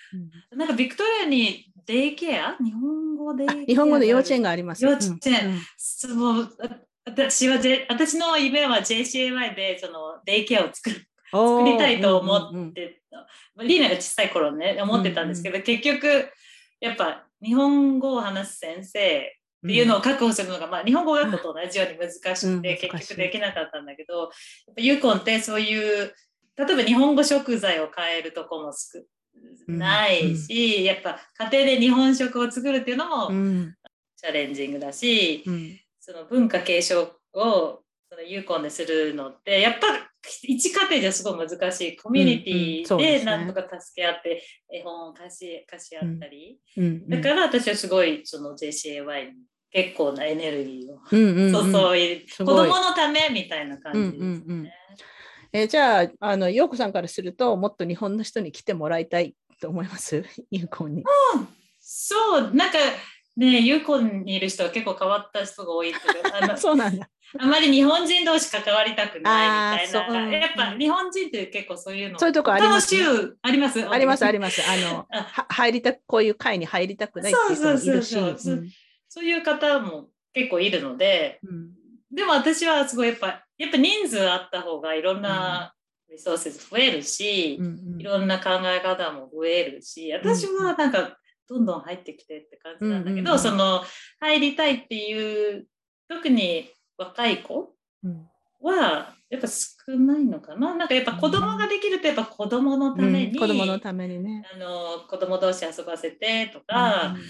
[0.51, 2.55] なんかビクトリアにデイケア？
[2.64, 4.84] 日本語で日本語で幼稚園があります。
[4.84, 6.49] 幼稚園、うん、そう
[7.05, 7.57] 私は
[7.89, 16.30] 私の夢は JCAY でそのデイケアを作る作りたいと思ってた、リーナが小さい頃ね思ってたんですけど、うんうん、結局
[16.80, 19.19] やっぱ日本語を話す先生
[19.65, 24.30] っていうのを確保するのが、うん、まあ、日本語学校と同じように難しくて、結局できなかったんだけどやっ
[24.75, 26.13] ぱユーコンってそういう
[26.55, 29.01] 例えば日本語食材を変えるとこも少
[29.67, 31.19] ないし、うん、やっぱ
[31.49, 33.30] 家庭で日本食を作るっていうのも
[34.17, 35.43] チャレンジングだし、
[35.99, 37.03] その文化継承
[37.34, 40.09] をそのユーコンでするのってやっぱ
[40.43, 41.97] 一家庭じゃすごい難しい。
[41.97, 46.91] コミュニティでなんとか助け合って絵本を貸し貸し合ったり、うんうん。
[46.91, 49.34] うん、だから私はすごいその JCAY に
[49.72, 52.24] 結構なエネルギーを、うんうんうん、 そうい。
[52.24, 54.17] う子供のためみたいな感じですね。
[54.20, 54.70] うんうんうん。
[55.51, 60.24] えー、じゃああの陽子さんからするともっと日本の人に来てもらいたいと思います？
[60.51, 61.01] 有効に。
[61.01, 61.05] うん、
[61.80, 62.78] そうなんか
[63.39, 67.09] ね有効にいる人は結構変わった人が多いけど そうなんだ。
[67.37, 70.29] あまり日本人同士関わりたくないみたいな。
[70.31, 72.19] やっぱ日本人って結構そういうの。
[72.19, 73.03] そういうとこあります、ね、
[73.41, 73.87] あります？
[73.87, 74.61] ありますあります。
[74.67, 75.07] あの
[75.49, 78.15] 入りたこういう会に入りたくないっていう人もいるし。
[79.11, 81.71] そういう方も結構いるので、うん、
[82.11, 85.73] でも私はすごいやっぱやっぱ人数あった方がいろんな
[86.09, 91.17] リソース増えるし、うんうん、いろんな考え方も増えるし、私はなんか
[91.50, 93.82] どんどん入ってきてって感じなんだけど、その
[94.20, 95.68] 入りたいっていう
[96.08, 97.74] 特に若い子
[98.62, 100.76] はやっぱ少ないのかな。
[100.76, 104.43] なんかやっぱ子供ができるとやっぱ子供のために、うん子供のためにね。
[104.54, 107.22] あの子供同士遊ばせてとか、うん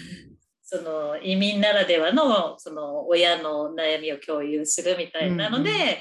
[0.62, 5.96] その移民ならではのその親の悩みを共有するみたいなので、うんうん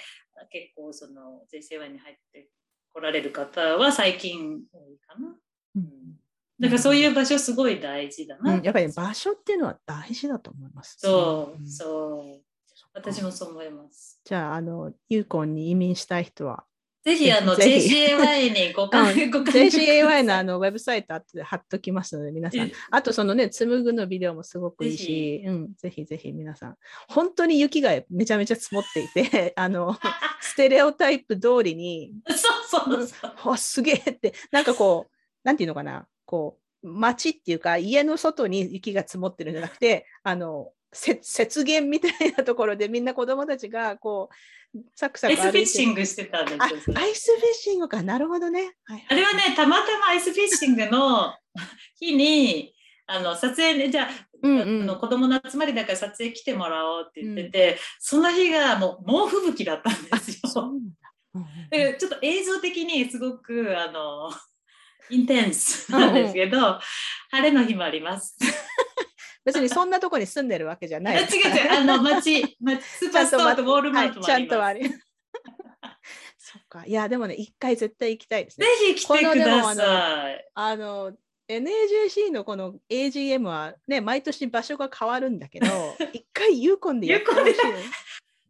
[0.52, 2.48] 結構その JCY に入って
[2.94, 5.36] こられる方は最近多いかな。
[5.76, 5.90] うん
[6.60, 8.56] だからそういう場所すごい大事だな。
[8.56, 10.98] うんやっぱり場所っていうのは大事だと思います。
[11.00, 12.42] そう、んそう。
[12.94, 14.20] 私もそう思います。
[14.26, 16.66] じゃあ、あの、ユーコンに移民したい人は、
[17.04, 22.74] ぜひあの JCAY にご関うんご関 JCAY のあのウェブサイト後で貼っときますので、皆さんえ。
[22.92, 26.76] あと、そのね、紡ぐのビデオもすごくいいし、うん、ぜひぜひ皆さん。
[27.08, 29.98] 本当に雪がめちゃめちゃ積もっていて、 あの、
[30.42, 32.14] ステレオタイプ通りに、
[32.70, 33.50] そうそうそう。
[33.50, 44.30] わすげえって、なんかこう、なんていうのかな、こう、街っていうか、家の外に雪が積もってるんじゃなくて、あの、せ雪原みたいなところでみんな子供たちがこ
[44.74, 48.04] うサクサアイスフィッシングしてたんですアイスフィッシングか。
[48.04, 51.34] なるほどね、はいあれはね、たまたまアイスフィッシングの
[51.96, 52.74] 日に、
[53.08, 54.08] あの撮影で、じゃあ、
[54.44, 54.82] うんうん。
[54.84, 60.72] あの子供の集まりだから撮影来てもらおうって言ってて、その日がもう猛吹雪だったんですよ。
[61.70, 64.32] でちょっと映像的にすごくあの
[65.10, 66.80] インテンスなんですけど、
[67.32, 68.38] 晴れの日もあります。
[69.46, 71.18] 別にそんなとこに住んでるわけじゃない。
[71.18, 74.58] あ違う違う、あの街、街 スーパーストアとウォールマートもちゃんあります。
[74.58, 74.90] とあり。
[76.38, 76.84] そっか。
[76.86, 78.66] いやでもね一回絶対行きたいですね。
[78.66, 80.46] ぜひ来てください。
[80.54, 81.14] あの
[81.48, 85.68] NAJC のこの AGM はね毎年場所が変わるんだけど
[86.14, 87.56] 一回ユーコンでやってほしい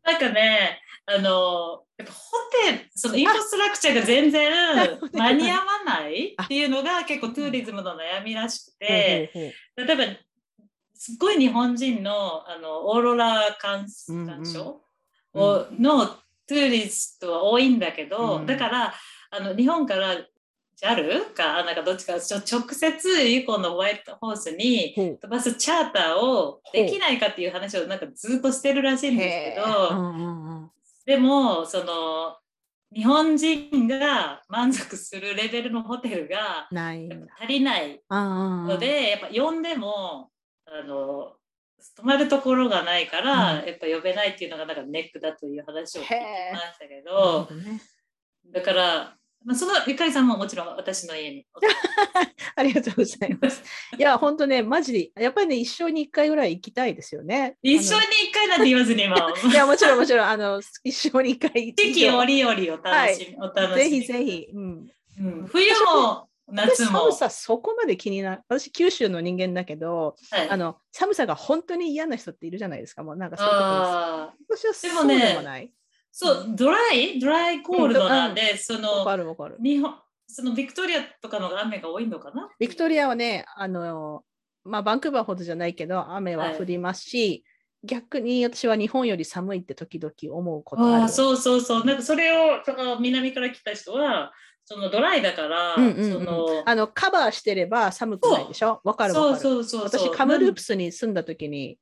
[0.04, 2.20] なんかね、あの、やっぱホ
[2.68, 4.52] テル、その infrastructure が全然
[5.14, 9.32] 間に合わないっていうのが結構 tourism の悩みらしくて、
[9.76, 10.04] 例えば、
[10.94, 14.82] すっごい日本人のあのオーロラ鑑うんうん鑑賞
[15.34, 15.42] うん。
[15.42, 18.46] をの tourist は多いんだけど、うん。
[18.46, 18.94] だから
[19.32, 20.16] あの日本から
[20.82, 30.70] JAL かなんかどっちかちょ直接ユコンのホワイトホースに飛ばすチャーターをできないかっていう話をなんかずっとしてるらしいんですけへど、
[31.10, 32.38] でもその
[32.96, 36.68] 日本人が満足するレベルのホテルが。
[37.42, 40.30] 足りないのので、やっぱ呼んでも
[40.68, 41.34] あの
[41.96, 43.66] 泊まるところがないから、うん。
[43.66, 47.82] やっぱ呼べないっていうのがなんかネックだという話を聞きましたけどね。
[48.54, 51.46] だから、まあ、そのゆかりさんももちろん私の家に
[52.56, 53.64] ありがとうございます。
[53.98, 57.56] いや、本当ね、マジで、やっぱりね、一生に一回ぐらい行きたいですよね。
[57.62, 61.74] 一緒に一回なんて言わずにもあのいや、もちろん、もちろん、あの、一生に一回。
[61.78, 64.48] 四季折々を楽しみ、お楽しみぜひぜひ。
[64.54, 64.88] うん。
[65.22, 68.42] うん冬も夏も私寒さそこまで気になる。
[68.48, 73.04] 私、九州の人間だけど、はいあの、寒さが本当に嫌な人っているじゃないですか。
[73.04, 75.72] もうなんかそういうとこあー私はそうでもねでもない。
[76.12, 77.20] そうドライ？
[77.20, 79.58] ドライコールドなんで、そわのかるわかる。
[79.64, 79.96] 日本
[80.28, 82.50] そのビクトリアとかの雨が多いのかな？
[82.60, 84.24] ビクトリアはね、あの、
[84.64, 87.44] まあ、バンクーバーほどじゃないけど、雨は降りますし、
[87.84, 91.02] 逆に私は日本より寒いって時々思うことある。
[91.04, 91.86] ああそうそうそう。
[91.86, 94.32] なんかそれをその南から来た人は
[94.66, 96.14] そのドライだから、うんうんうん。
[96.14, 98.82] そのあのカバーしてれば寒くないでしょ？
[98.84, 99.40] わかるわかる。
[99.40, 100.10] そうそうそうそう。
[100.10, 101.80] 私、カムループスに住んだ時に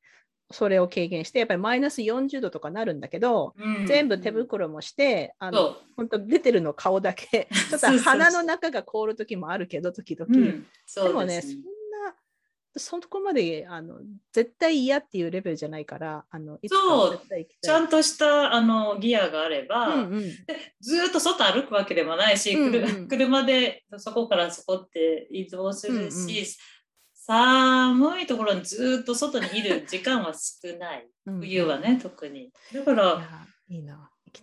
[0.50, 3.86] それを経験して、やっぱりマイナス40度とかなるんだけど、うん。
[3.86, 5.76] 全部手袋もして、あのそう。
[5.96, 10.26] 本当出てるの顔だけ、 ちょっとそうそうそう鼻の中が凍る時もあるけど、時々。
[10.34, 11.52] うん、そでもね、うです
[12.78, 13.98] そんな、そこまであの
[14.32, 17.60] 絶対嫌っていうレベルじゃないから、あのいつかは絶対行きたい。
[17.60, 20.20] ちゃんとしたあのギアがあれば、うんうん。
[20.22, 26.44] でずーっと外歩くわけでもないし、うんうん車でそこからそこって移動するし、うんうん
[27.28, 31.06] 寒いところにずーっと外にいる時間は少ない。
[31.26, 32.50] うん冬はね特に。
[32.72, 33.04] だから
[33.68, 33.86] いやいい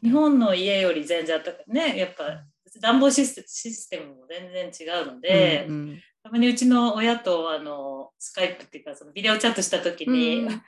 [0.03, 1.71] 日本の家より全然あったかい。
[1.73, 2.43] ねやっぱ
[2.79, 6.01] 暖房システシステムも全然違うので、うんうん。
[6.21, 10.61] たまにうちの親とあのスカイプっていうかそのビデオチャットした時に、うん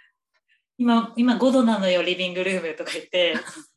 [0.79, 3.33] 今今5度なのよリビングルームとか言って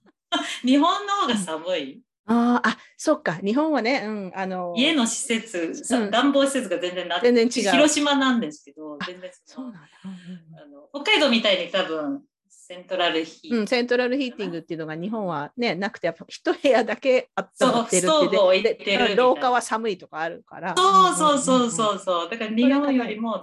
[0.63, 6.11] 日本の方が寒い、あーあ、そっか、日本はね、うん、あの、家の施設、さうん。
[6.11, 7.71] 暖房施設が全然な全然違う。
[7.71, 9.81] 広島なんですけど全然そうなんだ。
[10.05, 10.11] うん
[10.59, 19.17] あの北海道みたいに多分セントラルヒー、うんうん、セントラルヒーティングっていうのが日本はね、なくて、やっぱ一部屋だけあったまってるってそうストーブを置いてるでみたいな。
[19.17, 20.75] 廊下は寒いとかあるから。
[20.77, 21.99] そうそうそううそう。
[21.99, 23.43] そうだから日本よりも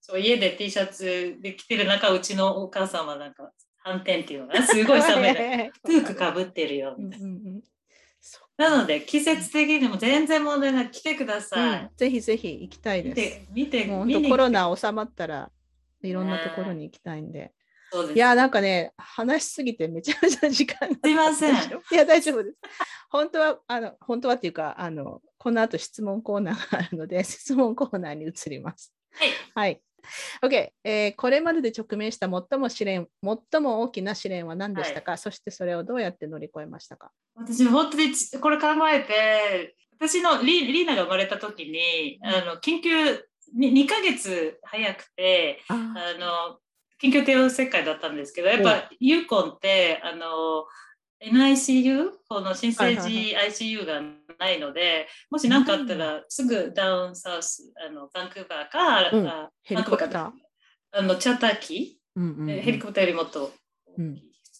[0.00, 5.70] そう家で T シャツで着てる中うちのお母さんはなんか反転っていうのがすごい寒いのね。
[5.84, 7.62] フークかぶってるようんうんうん。
[7.62, 7.73] そ
[8.56, 13.38] なので季節的にも全然問題ない来てくだうさい、うんぜひぜひ行きたい見です。
[13.40, 15.50] て見てコロナ収まったら
[16.02, 17.52] いろんなところに行きたいんで。
[17.90, 18.16] そうです。
[18.16, 20.96] いや、なんかね、話しすぎてめちゃめちゃ時間が。
[21.02, 21.54] すいません
[21.92, 22.56] いや、大丈夫です。
[23.08, 28.92] 本当は、あの、本当はっていうか、あの、この後質問コーナーがあるので、質問コーナーに移ります。
[29.12, 29.30] はい。
[29.54, 29.80] はい。
[30.42, 33.08] OK、えーこれまでで直面した最も試練、
[33.52, 37.10] 最も大きな試練は何でしたか、そしてそれをどうやって乗り越えましたか？
[37.36, 43.24] 私、本当にちこれ考えて、私のリリーナが生まれた時に、あの緊急
[43.54, 46.58] に2ヶ月早くて、ああの
[47.02, 50.64] 緊急帝王切開だったんですけど、やっぱユーコンってあの
[51.32, 54.00] NICU、この新生児はい ICU が
[54.38, 59.26] ないので、もし何かあったらすぐダウンサウス、あのバンクーバーか、うん。
[59.26, 60.30] あヘリコプター。
[60.92, 63.52] あのチャーター機、うんヘリコプターよりもっと
[63.86, 64.14] 大きい、うん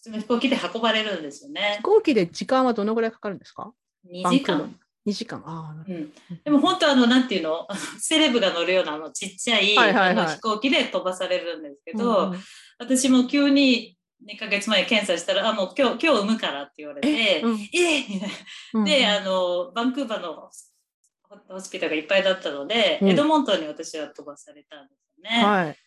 [0.05, 1.75] 普通の飛行機で運ばれるんですよね。
[1.77, 1.83] 飛。
[1.83, 3.73] 行機で時間はどのぐらいかかるんですか
[4.07, 4.75] ？2時間。
[5.07, 5.41] 2時間。
[5.45, 6.11] あうん、
[6.43, 7.67] でも本当あのなんていうの？
[7.99, 10.27] セレブが乗るようなあのちっちゃい,、はいはいはい。
[10.27, 12.39] 飛行機で飛ばされるんですけほど、うんうん。
[12.77, 17.53] 私も急に2ヶ月前検査したら、あ、もう今日、今日産むからって言われて、えうん。
[17.53, 18.29] えみたい
[18.73, 18.89] うんな。
[18.89, 20.49] で、あの、バンクーバーの
[21.47, 23.09] ホスピタルがいっぱいだったので、うん。
[23.09, 25.45] エドモントンに私は飛ばされたんですよね。
[25.45, 25.77] はい。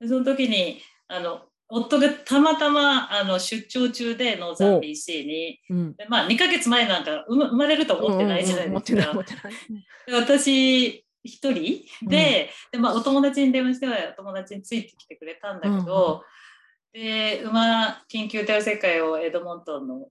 [0.00, 5.74] でその時に、あの、夫がたまたまあの出張中でノーザン BC に、う。
[5.74, 5.96] ん。
[5.96, 9.12] でまあ2ヶ月前なんか生まれると思ってないじゃないですか。
[10.12, 16.22] 私一人で,、でまあ、お友達に電話してはお友達についてきてくれたんだけど、
[16.92, 20.08] で馬緊急帝王切開をエドモントンの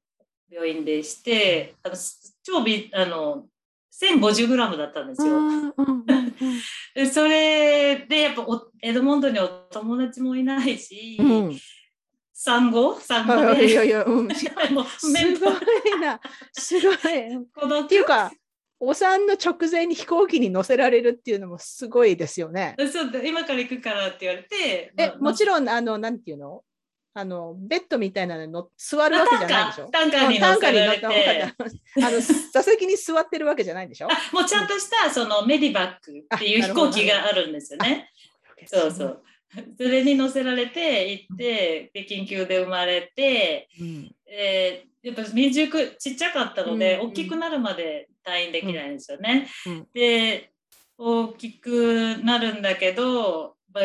[0.49, 1.95] 病院でしてあの
[2.43, 3.45] 超微あの
[4.01, 5.39] 1050g だったんですよ。
[7.11, 11.57] それでやっぱおエドモントンにお友達もいないし、うんうん
[12.39, 14.27] 産後産後はいいやでいや、うん、
[14.71, 16.21] もうすごいな、
[16.53, 16.93] すごい。
[16.93, 18.31] っーこのていうか、
[18.79, 22.75] お産の直前に飛行機に乗せられるっていうのもすごいですよね。
[22.91, 26.63] そうだ今から行くからって言われてえ、もちんろん、あの、なんていうの？
[27.15, 29.89] あの、ベッドみたいなのに乗座るわけじゃないでしょ？
[29.91, 31.09] タンカーに乗せられてあ
[32.11, 32.21] の、
[32.53, 34.07] 座席に座ってるわけじゃないんでしょ？
[34.11, 38.11] あもうちゃんとしたそのメディバックっていう飛行機があるんですよね。
[38.67, 39.05] そうそ。
[39.05, 39.23] う。
[39.77, 49.47] それに乗せられて行って、で緊急で生まれて、うんえーやっぱ未熟ちっちゃかったので、うん大きくなるまで退院できないんですよね。
[49.65, 49.87] うん。
[49.93, 50.51] で
[50.97, 53.83] 大きくなるんだけど、まあ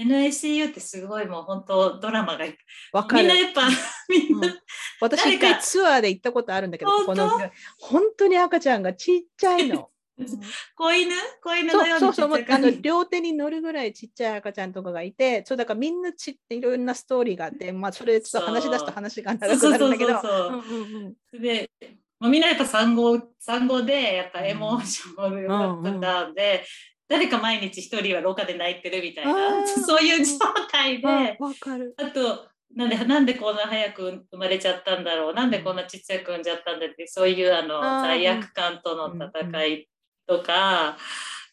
[0.00, 2.54] NICU ってすごいもう本当ドラマがいっ
[2.92, 3.24] わかる。
[3.24, 3.34] みんな。
[3.40, 3.62] やっぱ
[4.08, 4.54] みんな、うん
[5.00, 9.90] 私一回ツアーで行ったことあるんだけど、ここの本当本当に赤ちゃんがちっちゃいの。
[10.74, 11.14] 子犬？
[11.40, 20.20] 子犬そのようにうそうそう、もうあの両手に乗るぐらいちっちゃい赤ちゃんとかがいて、そうだからみんなちいろんなストーリーがあって、まあそれちょっと話し出すと話が長くなるんだけど。
[20.20, 20.28] そ
[22.20, 26.64] まあ、みんなやっぱ産後産後でやっぱエモーションがアップダウンで、
[27.08, 29.66] 誰か毎日一人は廊下で泣いてるみたいあなー。
[29.66, 30.38] そういう状
[30.70, 31.94] 態であわかる。
[31.96, 39.88] あとなんでなんでこんな早く生まれちゃったんだろうなんでこんなちっちゃく産んじゃったんだってそういうあの罪悪感との戦い
[40.26, 40.98] とか、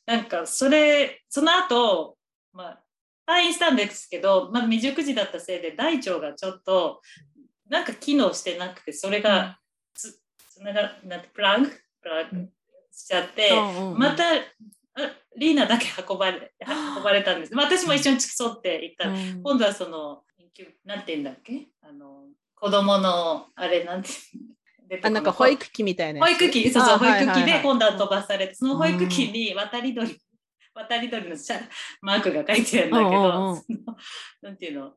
[0.05, 2.17] なんかそれその後、
[2.51, 2.81] まあ
[3.27, 7.01] 退院したんですけど、まあ、未熟児だったせいで大腸がちょっと
[7.69, 9.57] なんか機能してなくてそれが
[10.55, 12.47] つつながなんてプラグプラグ
[12.91, 13.51] しちゃって、
[13.97, 14.37] またあ
[15.37, 16.53] リーナだけ運ばれ
[16.97, 19.05] 運ばれたんです、まあ、私も一緒に付き添って行った。
[19.05, 19.43] ら、うん。
[19.43, 20.21] 今度はその
[20.85, 21.67] なんて言うんだっけ？
[21.81, 24.09] あの子供のあれなんて
[25.03, 26.25] あなんか保育器みたいな。
[26.25, 30.17] 保育器、そうそう、あ保育器で今度は飛ばされて、その保育器に渡り鳥、
[30.73, 31.35] 渡り鳥の
[32.01, 33.97] マークが書いてあるんだけど、その
[34.43, 34.93] なんていうの、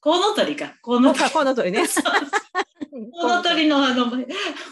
[0.00, 1.24] コウノトリか、コウノトリ。
[1.24, 1.82] あコウノトリね。
[2.92, 4.06] そうコウノトリのあの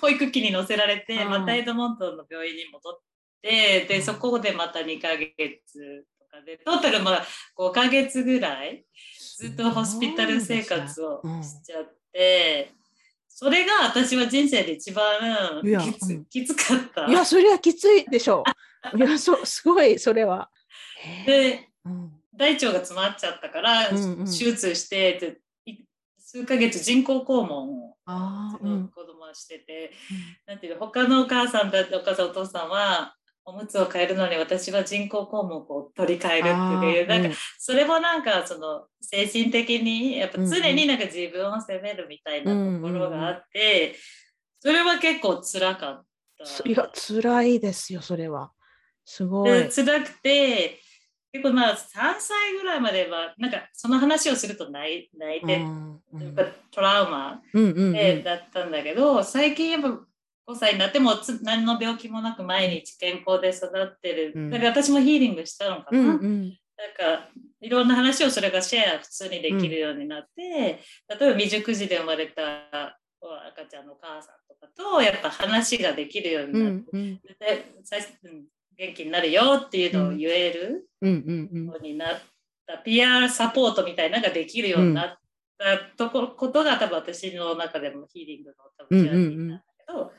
[0.00, 1.30] 保育器に乗せられて、うん。
[1.30, 3.00] またエドモントンの病院に戻っ
[3.40, 4.02] て、で、うん。
[4.02, 7.26] そこでまた2ヶ月とかで、トータルまあ
[7.58, 8.84] 5ヶ月ぐらい、
[9.38, 12.72] ずっとホスピタル生活をしちゃって、
[13.26, 16.24] それが私は人生で一番きつ,、うん。
[16.26, 17.06] きつかった。
[17.06, 18.44] いや、それはきついでしょ
[18.92, 18.98] う。
[18.98, 20.50] いや、そう、すごい、それは。
[21.24, 22.12] でうん。
[22.34, 24.24] 大腸が詰まっちゃったから、うんうん。
[24.26, 25.30] 手術してでい
[26.32, 27.96] 数ヶ月人工肛門を
[28.94, 29.90] 子供はしてて、
[30.46, 43.96] なんていうの他のお母さんだってお母さんお父さんはおむつを変えるのに私は人工肛門を取り替えるっていうなんかそれもなんかその精神的にやっぱ常になんか自分を責めるみたいなところがあって、
[44.60, 46.04] それは結構辛かっ
[46.38, 46.68] た。
[46.68, 48.52] いや、辛いですよ、それは。
[49.04, 49.50] すごい。
[49.50, 50.78] で辛くて
[51.32, 51.76] 結構まあ3
[52.18, 56.22] 歳ぐらいまではなんかその話をすると泣い泣いて、うんうん。
[56.22, 57.92] やっぱトラウマうんうんうん。
[57.92, 64.50] で、だったんだけど最近やっぱ5歳になってもつ何の病気もなく毎日健康で育ってる、うん。
[64.50, 66.42] だから私もヒーリングしたのかな、うんうん。
[66.46, 67.28] なんか
[67.60, 72.42] いろんな話をそれがシェア普通にできるようになって、例えば未熟児で生まれた
[73.20, 77.20] 赤ちゃんのお母さんとかとやっぱ話ができるようになって、うんうん
[78.80, 82.18] 元気になるよっていうのを言えるうんうんようになっ
[82.66, 85.18] た、PR サポートみたいなのができるようになっ
[85.58, 90.12] たとこことが多分私の中でもヒーリングの多分ジャーニーなんだけど、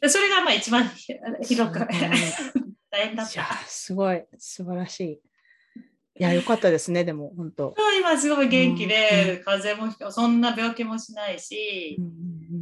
[0.00, 0.86] でそれがまあ一番
[1.42, 1.88] 広くうん
[2.90, 3.54] 大変だっいやた。
[3.66, 4.24] すごい。
[4.38, 5.20] 素晴らしい。
[6.18, 7.74] いやよかったですねでも本当。
[7.98, 12.08] 今すごい元気うんで、風邪もそんな病気もしないしう、んう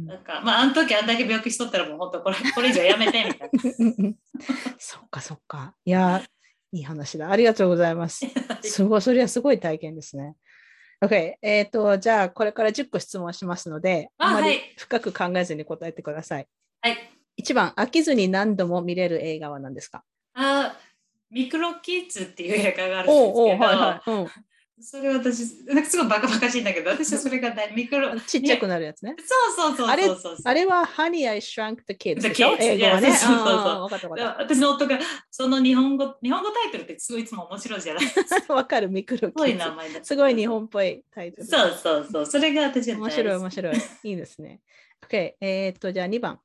[0.03, 3.49] んなんかまああの時あんだけ病気しとったらもう本当これ これ以上やめてみたい
[3.79, 4.15] うんうん
[4.77, 5.73] そっかそっか。
[5.85, 6.21] いや
[6.71, 7.31] いい話だ。
[7.31, 8.25] ありがとうございます。
[8.25, 8.59] な。
[8.63, 10.35] すごいそれはすごい体験ですね。
[11.01, 11.35] OK。
[11.41, 16.47] えっ、と、じゃあ、これから10個質問しますので、あまり深く考えずに答えてください。
[16.81, 16.97] はい。
[17.41, 20.03] 1番、飽きずに何度も見れる映画は何ですか？
[20.33, 20.77] あ
[21.31, 24.27] ミクロキッズっていう映画があるんですけど、はいはい、うん
[24.77, 28.19] それ私、なんかすごいバカバカしいんだけど、私はそれが大ミクロ。
[28.19, 29.15] ちっちゃくなるやつね。
[29.17, 30.03] そうそうそうあれ。
[30.43, 33.13] あれは Honey I Shrunk the Kids The でしょ？Kids 英語はね。
[33.15, 33.47] そうそう
[33.99, 34.99] そう私の夫が
[35.31, 38.51] その日本語日本語タイトルってすごいいつも面白いじゃないですか。
[38.53, 39.59] わかる、ミクロキごいッズ。
[39.59, 40.03] 名前だ。
[40.03, 41.47] すごい日本っぽいタイトル。
[41.47, 42.25] そうそうそう。
[42.25, 43.75] それが私面白い面白い。
[44.03, 44.59] いいですね。
[45.07, 45.35] OK。
[45.39, 46.41] えっと、じゃあ2番。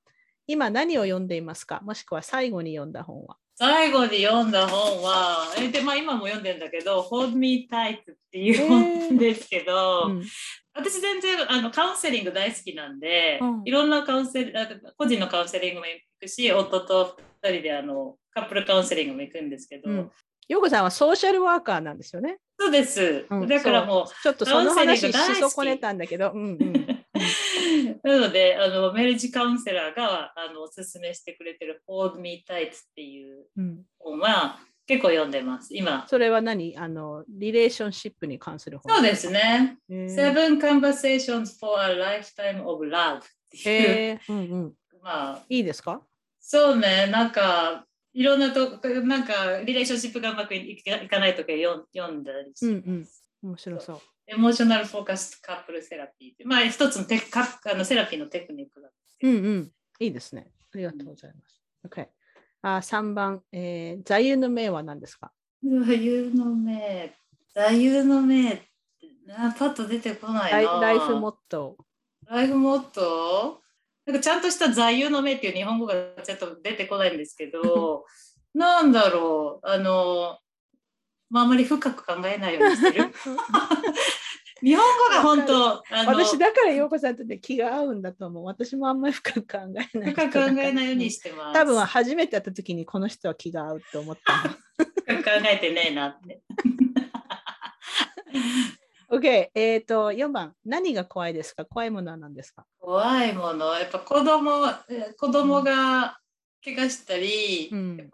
[0.47, 1.81] 今何を読んでいますか？
[1.83, 10.25] もしくは最後に読んだ本は最後に読んだ本は、えでまあ、今も読んでんだけど、Hold Me Tight っていう本ですけど、うん。
[10.73, 13.63] 私全然あのカウンセリング大好きなんで、うん。
[13.67, 14.61] いろんなカウンセリング、
[14.97, 20.11] 個人のカウンセリングも行くし、夫と2人であのカップルカウンセリングも行くんですけど、うん。
[20.49, 22.39] ヨうこさんはソーシャルワーカーなんですよね。
[22.59, 23.27] そうです。
[23.29, 23.47] うん。
[23.47, 24.23] だからもう、そう。
[24.23, 26.90] ちょっとその話し損ねたんだけど、うんうん、
[28.03, 33.83] なので、あのメリージカウンセラーがあのおすすめしてくれてる Hold Me Tight っていううん。
[33.99, 35.75] 本は結構読んでます。
[35.75, 36.07] 今。
[36.09, 36.77] それは何？
[36.77, 38.93] あの、 relationship に関する本。
[38.97, 39.79] そうですね。
[39.89, 44.21] Seven Conversations for a Lifetime of Love っていう。
[44.29, 44.75] うんうん。
[45.03, 46.03] まあ、いいですか？
[46.41, 52.73] そうね、なんか、いろんなと、なんか、 relationship がうまくいかいかないとか読ん読んだりしうん。
[52.73, 53.09] うん。
[53.43, 54.01] 面白そう。
[54.33, 59.73] エモーショナルフォーカスカップルセラピーって、まあ、一つのテクカあのセラピーのテクニックなんですけど、うんうん。
[59.99, 60.53] いいですね。
[60.73, 61.61] ありがとうございます。
[61.89, 62.07] OK。
[62.63, 65.33] あ3番、えー、座右の銘は何ですか？
[65.65, 67.13] 座右の銘、
[67.55, 68.67] 座右の銘って
[69.27, 70.81] な、パッと出てこないライな。
[70.81, 71.77] ライフモット
[72.27, 73.61] ライフモット？
[74.07, 78.05] ーなんかちゃんとした座右の銘っていう日本語がちょっと出てこないんですけど、
[78.55, 80.39] なんだろう、あの、
[81.31, 83.13] まあ、あまり深く考えないようにしてる。
[84.63, 88.45] 日本語が本当、私だから陽子さんとね気が合うんだと思う。
[88.45, 89.59] 私もあんまり深く考
[89.95, 90.29] えない深。
[90.29, 91.55] く考えないようにしてます。
[91.55, 94.55] 多分初めて会った時にこの人は気が合うと思ったの。
[95.07, 96.43] 深く考えてねえなって。
[99.11, 101.65] OK、えっ、と、4番、何が怖いですか？
[101.65, 102.65] 怖いものは何ですか？
[102.79, 106.21] 怖いもの、やっぱ子供、え子供が
[106.65, 108.11] 怪我したり、うん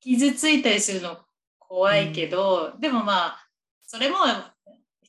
[0.00, 1.18] 傷ついたりするの
[1.58, 3.48] 怖いけど、でもまあ、
[3.82, 4.16] それも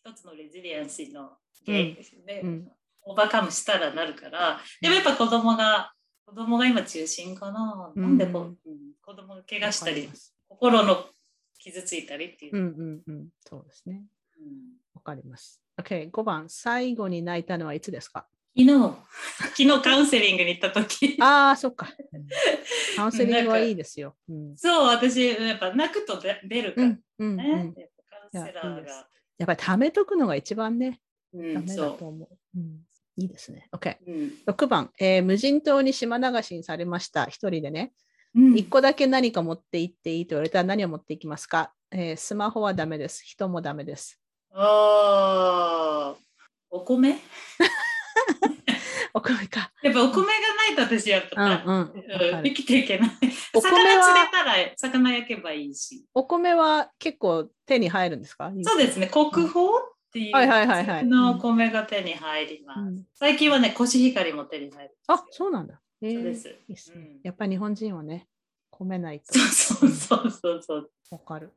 [0.08, 1.32] 一つのレジリエンシーの
[1.66, 2.42] ですよね。
[2.44, 2.72] うん
[3.10, 5.94] オーバーカムしたらなるから、でもやっぱ子供が、
[6.26, 7.94] 子供が今中心かな。
[7.96, 10.10] うんなんでこう、うん子供が怪我したり
[10.50, 11.06] 心の
[11.58, 12.58] 傷ついたりっていう。
[12.58, 13.28] うんうんうん。
[13.46, 14.04] そうですね。
[14.40, 14.48] うん
[14.94, 15.62] わかります。
[15.82, 18.28] OK、5番、最後に泣いたのはいつですか？
[18.58, 18.96] 昨日、
[19.56, 21.88] 昨日カウンセリングに行った時ああ、そっか。
[22.98, 24.18] カウンセリングはいいですよ。
[24.28, 24.58] うん。
[24.58, 27.74] そう、私、やっぱ泣くと出出るからうんうんね。
[28.32, 29.08] カウンセラーが。
[29.38, 31.00] やっぱり貯めとくのが一番ね、
[31.34, 32.30] うん、ダメそだと思う。
[32.56, 32.80] うん、
[33.18, 33.68] いいですね。
[33.72, 33.98] OK。
[34.06, 34.12] う。
[34.12, 37.26] うん6番、えー無人島に島流しにされました。
[37.26, 37.94] 一人でね。
[38.36, 43.24] うん1個だけ何か持って行っていいと言われたら何を持っていきますか、えースマホはダメです。
[43.24, 44.20] 人もダメです。
[44.54, 46.16] ああ、
[46.70, 47.18] お米？
[49.18, 49.72] お米か。
[49.82, 51.70] やっぱお米がないと私やっうんぱ、うん。
[51.70, 53.10] わうん生きていけない。
[53.56, 56.06] お魚米は釣れたら魚焼けばいいし。
[56.14, 58.52] お米は結構手に入るんですか？
[58.64, 59.48] そうですね、国宝っ
[60.14, 62.80] ていうはいはいはいはいのお米が手に入ります。
[62.80, 64.96] うん最近はね、コシヒカリも手に入る。
[65.08, 65.82] あ、そうなんだ。
[66.02, 66.48] えーそうです。
[66.50, 68.28] いいですねうんやっぱり日本人はね、
[68.70, 70.92] 米ないとそうそうそうそうそう。
[71.10, 71.52] わかる。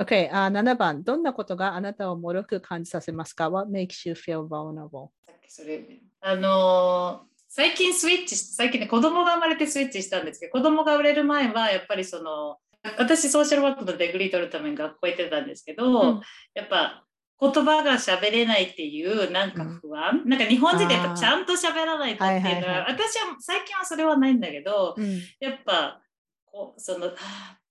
[0.00, 5.10] OK、あ7番、どんなことがあなたを脆く感じさせますか ?What makes you feel vulnerable?
[5.46, 5.84] それ、
[6.20, 12.58] あのー最近スイッチし、最近ね、子供が生まれてスイッチしたんですけど、子供が生まれる前は、やっぱりその、
[12.96, 16.20] 私、ソーシャルワークのデグリー取るために学校行ってたんですけど、うん。
[16.54, 17.04] やっぱ、
[17.40, 25.18] 言葉が喋れないっていうなんか不安、なんか日本人でやっぱちゃんと喋らないとっていうのは、私は最近はそれはないんだけど、うん。
[25.40, 26.00] やっぱ
[26.44, 27.10] こうその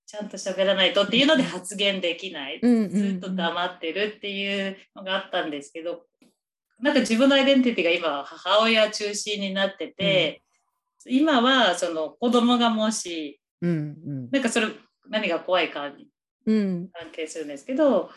[0.09, 2.89] ちゃんと喋らないとっていうので発言できない、うんうんうん。
[2.89, 6.01] ずっと黙ってるっていうのがあったんですけど
[6.79, 10.41] なんか自分のアイデンティティが今母親中心になってて、
[11.05, 14.67] 今はその子供がもしうんなんかそれ
[15.09, 16.07] 何が怖いかに
[16.47, 16.55] うん。
[16.55, 18.09] うん関係するんですけど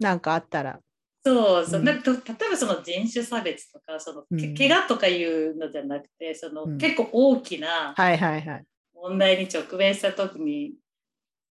[0.00, 0.80] なんかあったら。
[1.24, 1.86] そうそう、うん。
[1.86, 4.38] なんかと例えばその人種差別とかその、うん。
[4.54, 6.78] け怪我とかいうのじゃなくてその、うん。
[6.78, 7.94] 結構大きな
[8.92, 10.74] 問題に直面した時に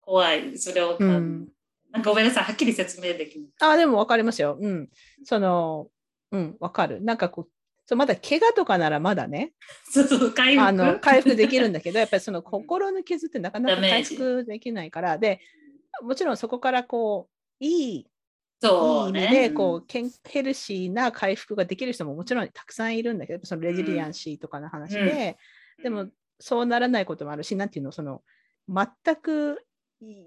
[0.04, 0.58] 怖い。
[0.58, 1.04] それを、う。
[1.04, 1.48] ん。
[1.90, 2.44] なんかごめんなさい。
[2.44, 3.48] はっきり説明できない。
[3.60, 4.58] あでも分かりますよ。
[4.60, 4.88] うん。
[5.24, 5.88] その
[6.32, 7.00] うん分かる。
[7.02, 7.48] なんかこう
[7.86, 9.52] そうまだ怪我とかならまだね。
[9.90, 10.66] そうそう回復？
[10.66, 15.18] あの回復できるんだけどやっぱりその心の傷ってなかなか回復できないから。
[15.18, 15.40] で
[16.02, 17.28] もちろんそこからこ
[17.60, 18.06] ういいい
[18.60, 25.36] そうい意味ねでこう、けんヘルシーな回復ができる人ももちろんたくさんいるんだけどそのレジリアンシーとかの話で、
[25.82, 26.08] でも
[26.40, 28.22] そうならないこともあるしなんていうのその
[28.68, 29.64] 全く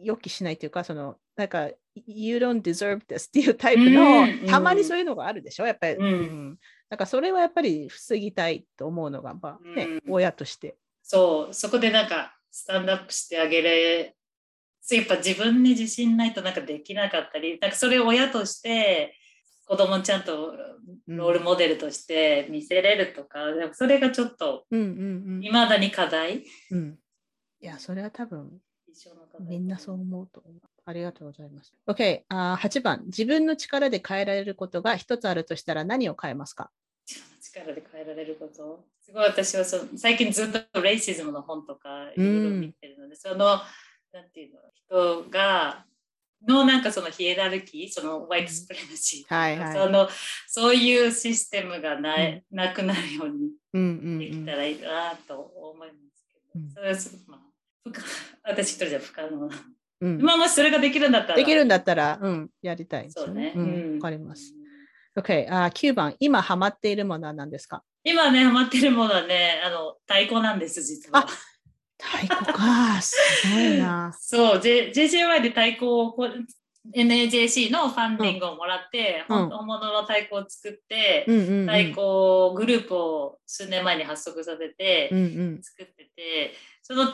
[0.01, 1.69] 予期しないというかそのなんか
[2.05, 4.45] You don't deserve this っていうタイプの、うんうん。
[4.47, 5.65] たまにそういうのがあるでしょ？
[5.65, 6.59] やっぱり、うん。
[6.89, 10.13] だからそれはやっぱり防ぎたいと思うのが、まあねうん。
[10.13, 10.77] 親として。
[11.01, 11.53] そう。
[11.53, 14.15] そこでなんかスタンドアップしてあげれ
[14.91, 19.15] やっぱ自分に自信ないとなんかできなかったりなんかそれを親として
[19.65, 20.53] 子供にちゃんと
[21.07, 24.83] ロールモデルとして見せれるとか、でもそれがちょっとうんう
[25.39, 26.43] んいまだに課題？
[26.71, 26.99] うんうん。
[27.59, 28.61] いや、それは多分
[29.05, 30.41] の課題みんなそう思うと。
[30.45, 30.61] 思う。
[30.85, 31.73] ありがとうございます。
[31.87, 33.03] OK、あー8番。
[33.05, 36.71] 自分の力で変えられることが一つあるとしたら何を変えますか？
[37.05, 38.85] 自分の力で変えられること？
[39.01, 43.37] すごい私はそ最近ずっとレイシズムの本とかいろいろ見てるので、その
[44.13, 44.61] なんていうの？
[44.73, 45.85] 人が
[46.47, 49.73] のなんかそのヒエラルキーそのホワイトスプレマシー、はいはい。
[49.73, 50.07] その
[50.47, 54.19] そういうシステムがない、なくなるようにうんうんうん。
[54.19, 56.69] できたらいいなと思いますけど、うん。
[56.69, 57.46] それはまあ
[58.43, 59.55] 私一人じゃ不可能な。
[59.99, 61.35] うんまあもしそれができるんだったら。
[61.37, 63.53] できるんだったら、うん、やりたいですそうね。
[63.55, 63.81] よね。
[63.83, 64.53] うん、かります。。
[65.17, 66.15] OK、あー9番。
[66.19, 67.83] 今ハマっているものは何ですか？
[68.03, 71.19] 今ね、ハマってるものはね、あの、太鼓なんです、実は。
[71.19, 71.27] あ
[71.99, 73.01] 太鼓か。
[73.01, 73.15] す
[73.51, 74.15] ごいな。
[74.21, 76.45] そう、J、JJY で太鼓をこう
[76.95, 81.65] NAJC のファンディングをもらって、うん本物の太鼓を作って、うんうん、うん。
[81.65, 81.95] 太鼓
[82.55, 85.23] グループを数年前に発足させてうんう
[85.57, 85.63] ん。
[85.63, 87.07] 作ってて、その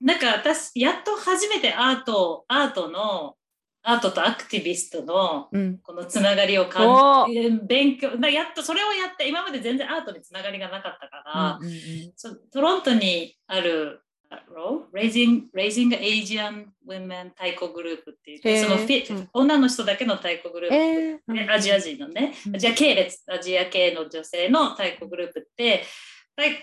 [0.00, 3.34] なんか私やっと初めてアートアートの
[3.82, 5.78] アートとアクティビストのうん。
[5.78, 12.12] このつながりをお感じて勉強なやっとそれをやって今まで全然アートにつながりがなかったから、うんうんうん。
[12.16, 19.28] そトロントにあるあの Raising, Raising Asian Women 太鼓グループっていうそのフィ、うん。
[19.32, 22.56] 女の人だけの太鼓グループ、ねアジア人のね、うん。
[22.56, 25.84] アジア系列、アジア系の女性の太鼓グループって、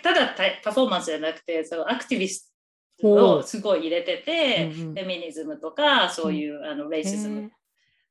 [0.01, 2.56] たただたパフォーマンスじゃなくて、そのアクティビスト
[3.03, 7.51] をすごい入れてて、フェミニズムとか、そういう、あのレイシズム、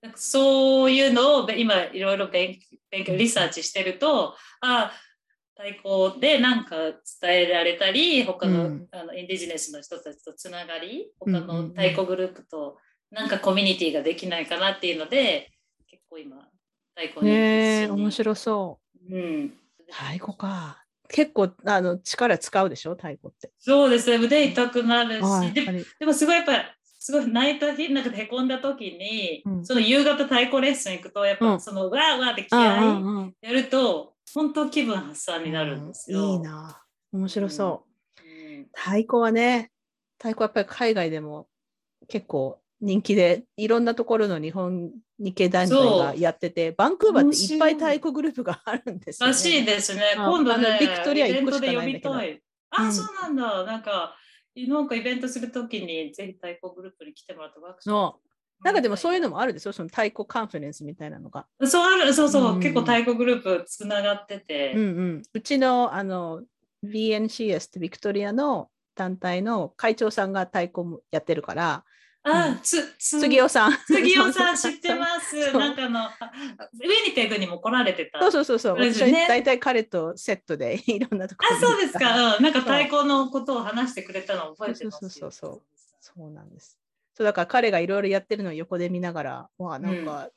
[0.02, 2.58] なんかそういうのをべ今いろいろ勉
[2.90, 4.92] 勉強、リサーチしてると、あ
[5.56, 6.76] 太鼓でなんか
[7.20, 8.88] 伝えられたり、他の,、うん。
[8.92, 12.76] あのインディジネスの人たちとつながり、他の太鼓グループと
[13.10, 15.50] なんかコミュニティができないかなっていうので、
[15.88, 16.36] 結構今、
[16.94, 17.34] 太鼓にへ
[17.80, 18.80] え一緒に面白そ
[19.10, 19.14] う。
[19.14, 19.52] うん。
[19.88, 20.84] 太鼓か。
[21.08, 23.50] 結構あの力使うでしょ太鼓って。
[23.58, 26.52] そうですね、腕痛くなるし、ではいやっぱりでもすごいやっぱ
[26.98, 36.34] すごい泣いた日なんかへこんだ時に、うんその夕方太鼓レッスン行くとやっぱうんその、わーわーって気うん合いうんうんやると本当気分発散になるんですよ。
[36.34, 36.82] いいな。
[37.12, 37.84] 面白そ
[38.18, 38.22] う。
[38.22, 39.70] うん太鼓はね、
[40.18, 41.48] 太鼓はやっぱり海外でも
[42.08, 49.32] 結構人気で、いろんなところの日本日系団体がやってて、バンクーバーっていっぱい太鼓グループがあるんですよ、ね。
[49.32, 50.02] らしいですね。
[50.16, 52.42] 今度ねのビクトリアイベント一個しかで呼びないんだけどたい。
[52.70, 53.64] あ、うんそうなんだ。
[53.64, 54.16] なんか、
[54.56, 58.16] なんかイベントするときにぜひ太鼓グループに来てもらってワークショッの
[58.64, 59.36] なんかでもそういうのも。
[59.36, 61.46] もあるですよ、その太鼓カンファレンスみたいなのが。
[61.64, 64.72] そうある、そうそう、うん結構太鼓グループつながってて。
[64.74, 66.42] うんうん、うちのあの
[66.84, 71.84] VNCS ってビクトリアの団体の会長さんが太鼓もやってるから、
[72.28, 73.72] あ、つ、つ杉尾さん。
[73.72, 75.36] 杉尾さん知ってます。
[75.56, 78.18] なんかあの、あウィニペグにも来られてた。
[78.30, 82.36] そうそうそう大体彼とセットで いろんなところあ、そうですか。
[82.36, 85.00] うん、なんか太鼓のことを話してくれたのを覚えてますよ。
[85.00, 85.62] そうそうそうそう
[86.00, 86.78] そうなんです。
[87.14, 90.28] そうだから彼がいろいろやってるのを横で見ながら、わあなんか、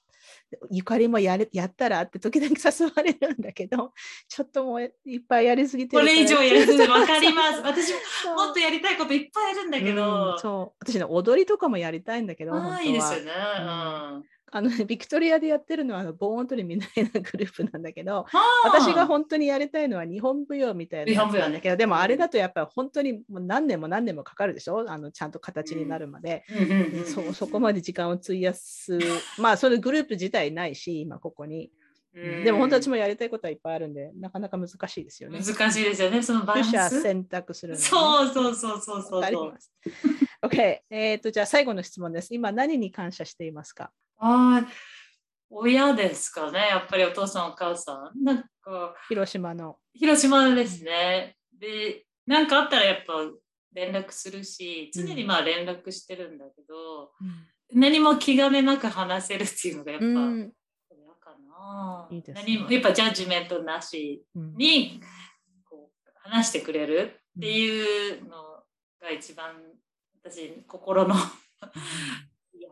[0.72, 3.94] ゆかりもやれやったらって時々誘われるんだけど、
[4.28, 7.62] ちょっともういっぱいやりすぎてこれ以上やりすぎてわかります。
[7.66, 7.94] 私
[8.26, 10.34] ももっとやりたいこといっぱいあるんだけど。
[10.34, 13.32] うんそう私ね踊りとかもやりたいんだけど、いいですよね。
[13.60, 18.28] うんあのね、 ビクトリアでやってるのはあの防音取りみたいなグループなんだけど、は
[18.66, 24.90] あ私が本当にやりたいのは日本舞踊みたいなやつなんだけど、でもあれだとやっぱり本当にもう何年も何年もかかるでしょ？
[24.90, 26.44] あのちゃんと形になるまで。
[27.06, 28.98] そそこまで時間を費やす、
[29.38, 31.72] まあそのグループ自体ないし、今ここに。
[32.12, 35.42] うんでも本当私もやりたいことはいっぱいあるんで、なかなか難しいですよね。
[35.46, 37.02] 難しいですよね、そのバランス。
[37.04, 37.86] 選択するの、ね。
[37.86, 39.60] そうそうそうそうそうそうわかりま。
[39.60, 39.72] す。
[40.42, 40.80] OK。
[40.90, 42.34] えっと、じゃあ最後の質問です。
[42.34, 43.92] 今何に感謝していますか？
[44.20, 44.68] ああ、
[45.50, 48.24] 親ですかね、やっぱりお父さんお母さん。
[48.24, 49.78] なんか、広島の。
[49.94, 51.36] 広島ですね。
[51.58, 53.14] で、なんかあったらやっぱ
[53.74, 57.12] 連絡するし、常にまあ連絡してるんだけど、
[57.74, 60.52] 何も気兼ねなく話せるっていうのがやっぱ、うん
[60.90, 62.08] 親かな。
[62.12, 65.02] いいですね何もやっぱジャッジメントなしうんに
[65.70, 68.64] こう話してくれるっていうの
[69.02, 69.56] が一番
[70.24, 71.16] 私心の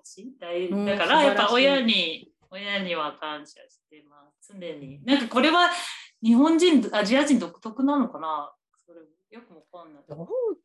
[0.03, 5.69] 癒しだからやっぱ親に親には感謝してます常になんかこれは
[6.23, 8.51] 日本人アジア人独特なのかな？
[8.85, 10.03] それよくわかんない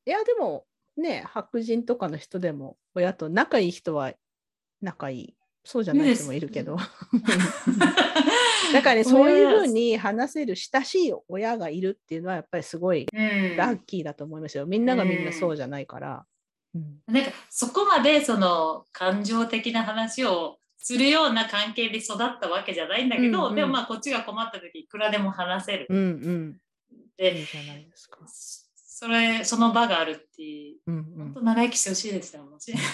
[0.07, 0.64] いや、でも
[0.97, 4.12] ね、白人とかの人でも、親と仲いい人は
[4.80, 5.35] 仲いい。
[5.64, 6.76] そうじゃない人もいるけど。
[8.72, 14.66] だからね、そういうふうに話せる親しい親がいるっていうのは、やっぱりすごいうんラッキーだと思いますよ。
[14.66, 16.26] みんながみんなそうじゃないから。
[16.74, 25.86] うんなんかそこまでその感情的な話をするような関係で育ったわけじゃないんだけど、うんうんでもまあこっちが困った時いくらでも話せる。
[25.88, 26.56] うんうん。
[27.16, 28.18] でいいじゃないですか。
[28.74, 31.04] それその場があるっていううんうん。
[31.18, 32.86] 本当長生きしてほしいですよもちろん素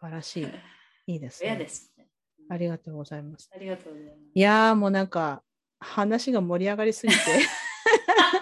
[0.00, 0.46] 晴らしい。
[1.12, 1.50] いいですね。
[1.50, 2.06] 親ですね。
[2.48, 3.50] ありがとうございます。
[3.54, 4.18] ありがとうございます。
[4.34, 5.42] いやーもうなんか
[5.80, 7.18] 話が盛り上がりすぎて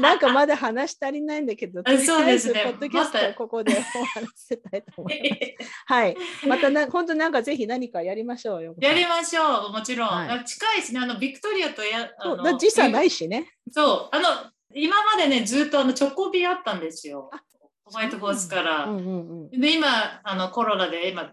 [0.02, 5.36] なんかまだ話し足りないんだけど、あそうですねとりあえずポッドキャストここでお話ししたいと思いま
[5.66, 5.70] す。
[5.86, 6.16] はい。
[6.46, 8.74] またな本当なんかぜひ何かやりましょうよ。
[8.80, 10.08] やりましょう、もちろん。
[10.08, 13.52] はいあ近いしね、あのビクトリアとやあの時差ないしね。
[13.70, 17.42] そう、あの今までね、ずっとあの直行便あったんですよあ。
[17.84, 18.84] ホワイトホースから。
[18.84, 19.60] うんうんうん。
[19.60, 21.32] で、今、あのコロナで今、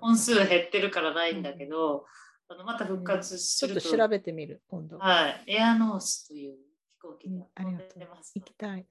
[0.00, 2.04] 本数減ってるからないんだけど、
[2.48, 4.98] あのまた復活すると、ちょっと調べてみる、今度。
[4.98, 6.71] はい、エアノースという飛
[7.02, 8.32] 行機うんがありがとう飛んでます。
[8.34, 8.86] 行きたい。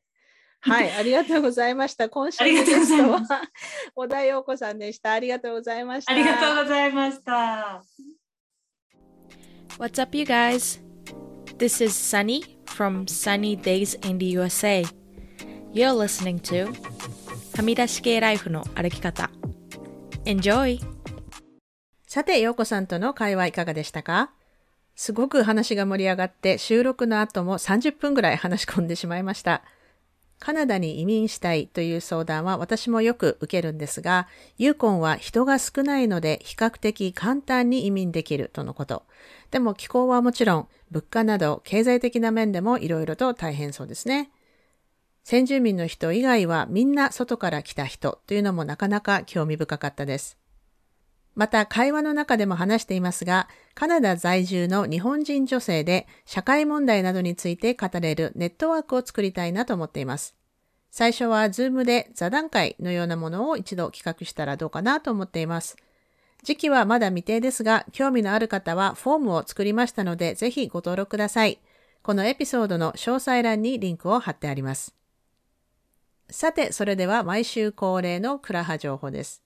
[0.63, 2.07] はい、ありがとうございました。
[2.09, 3.41] 今週ありがとうございますのゲストは
[3.95, 5.13] 小田陽子さんでした。
[5.13, 6.13] ありがとうございました。
[6.13, 7.83] ありがとうございました。
[9.79, 10.79] What's up, you guys?
[11.57, 14.83] This is Sunny from Sunny Days in the USA.
[15.73, 16.71] You're listening to
[17.55, 19.31] はみ出し系ライフの歩き方。
[20.25, 20.79] Enjoy!
[22.05, 24.31] さて、陽子さんとの会話いかがでしたか？
[24.95, 29.63] すごく話が盛り上がって、収録の後も30分ぐらい話し込んでしまいました。
[30.41, 34.27] カナダに移民したいという相談は私もよく受けるんですが、
[34.57, 39.03] ユーコンは人が少ないので比較的簡単に移民できるとのこと。
[39.51, 44.31] でも気候はもちろん、物価など経済的な面でもいろいろと大変そうですね。
[45.23, 50.40] 先住民の人以外はみんな外から来た人というのもなかなか興味深かったです。
[51.35, 60.35] また会話の中でも話していますが、カナダ在住の日本人女性で社会問題などについて語れるネットワークを作りたいなと思っています。
[60.91, 65.77] 最初は Zoom で座談会のようなものを一度企画したらどうかなと思っています。
[66.43, 71.59] 時期はまだ未定ですが、興味のある方はフォームを作りましたので、ぜひご登録ください。
[72.01, 74.93] このエピソードの詳細欄にリンクを貼ってあります。
[76.29, 79.43] さて、それでは毎週恒例のクラハ情報です。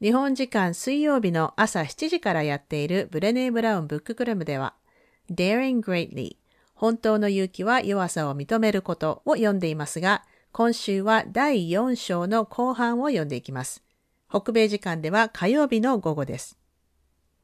[0.00, 4.74] 日本時間水曜日の朝7時からやっているブレネー・ブラウンブッククラブでは、
[5.30, 6.36] Daring Greatly
[6.74, 13.82] 本当の勇気は弱さを認めることを読んでいますが、今週は第4章の後半を読んでいきます。
[14.28, 16.58] 北米時間では火曜日の午後です。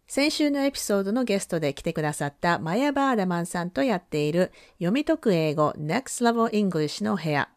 [0.09, 7.49] 先週のエピソードのゲストで来てくださったマヤ・バーダマンさんとやっている読み解く英語 Next Level English の部屋。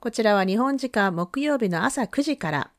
[0.00, 2.70] こちらは日本時間木曜日の朝9時から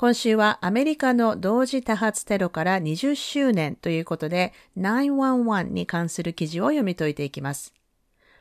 [0.00, 7.74] 今週はアメリカの同時多発テロから20周年ということで911に関する記事を読み解いていきます。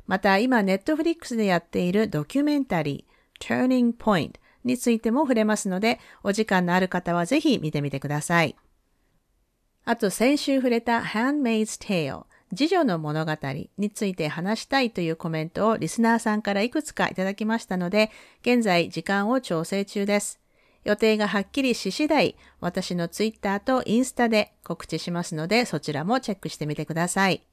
[0.07, 8.55] また今ネットフリックスでやっているドキュメンタリー Turning Point についても触れますのでお時間のある方はぜひ見てみてください。
[9.83, 12.23] あと先週触れた Handmaid's Tale
[12.55, 13.35] 次女の物語
[13.77, 18.11] について話したいというコメントをリスナーさんからいくつかいただきましたので
[18.43, 20.39] 現在時間を調整中です。
[20.89, 27.43] 予定がはっきりし次第、私のツイッターとインスタで告知しますので、そちらもチェックしてみてください。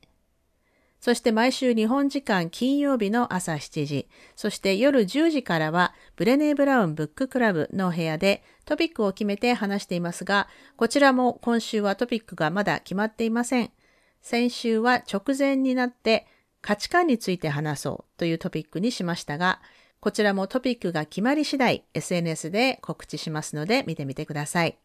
[1.01, 10.49] そして毎週日本時間金曜日の朝7時、そして夜10時からはブレネー・ブラウンブッククラブの部屋でトピックを決めて話していますが、
[10.79, 13.71] こちらも今週はトピックがまだ決まっていません。
[14.23, 16.27] 先週は直前になって
[16.63, 19.61] 価値観について話そうというトピックにしましたが、
[20.07, 24.79] こちらもトピックが決まり次第 SNS で告知しますので見てみてください。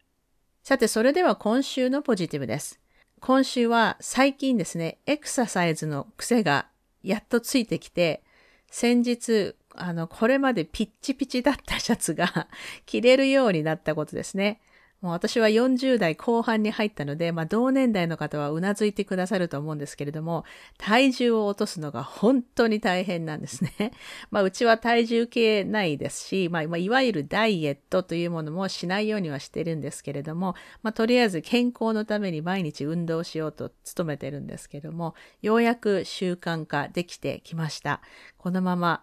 [0.64, 2.80] さて、それでは今週のポジティブです。
[3.20, 6.66] 今週は最近ですね、エクササイズの癖が
[7.04, 8.24] やっとついてきて、
[8.68, 12.48] 先日、あの、これまでピッチピチだったシャツが
[12.84, 14.60] 着れるようになったことですね。
[15.02, 20.44] もう私は40代後半に入ったので、まあ同年代の方はうなずいてくださると思うんですけれども、
[20.78, 23.90] 体重を落とすのが本当に大変なんですね。
[24.30, 30.54] まあうちは体重計ないですし、まあ、まあ、いわゆるダイエットというものもしないようにはしてるんですけれども、
[30.84, 38.02] まあとりあえず健康のために毎日運動しようと努めてるんですけれども、ようやく習慣化できてきました。
[38.38, 39.02] このまま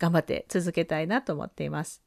[0.00, 2.05] 頑張って続けたいなと思っています。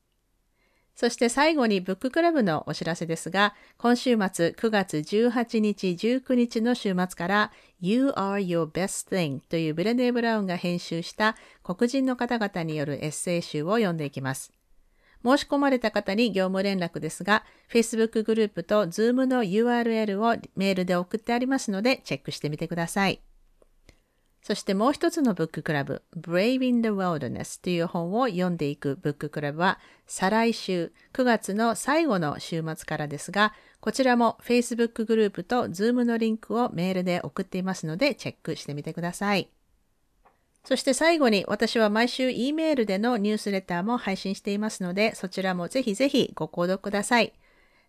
[0.99, 14.51] そして最後にブッククラブのお知らせですが、今週末9月18日、19日の週末から You are your best thing というブレネー・ブラウンが編集した黒人の方々によるエッセイ集を読んでいきます。
[15.23, 23.21] 申し込まれた方に業務連絡ですが、Facebook グループと Zoom の URL をメールで送ってありますのでチェックしてみてください。
[24.49, 29.77] そしてもう一つのブッククラブ、Brave in the Wilderness という本を読んでいくブッククラブは、
[30.07, 39.51] 再来週9月の最後の週末からですが、こちらも Facebook グループと Zoom のリンクをメールで送っていますので、チェックしてみてください。
[40.63, 47.33] そして最後に私は毎週 E メールでのニュースレターも配信していますので、そちらもぜひぜひご購読ください。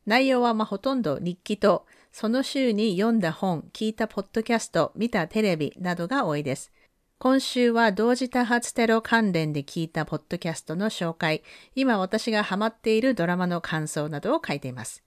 [0.04, 6.72] 内容はまほとんど日記とその週に読んだ本、聞いたポッドキャスト、見たテレビなどが多いです。
[7.18, 11.42] 今週は同時多発テロ関連で聞いたポッドキャストの紹介、
[11.74, 15.04] 今私がハマっているドラマの感想などを書いています。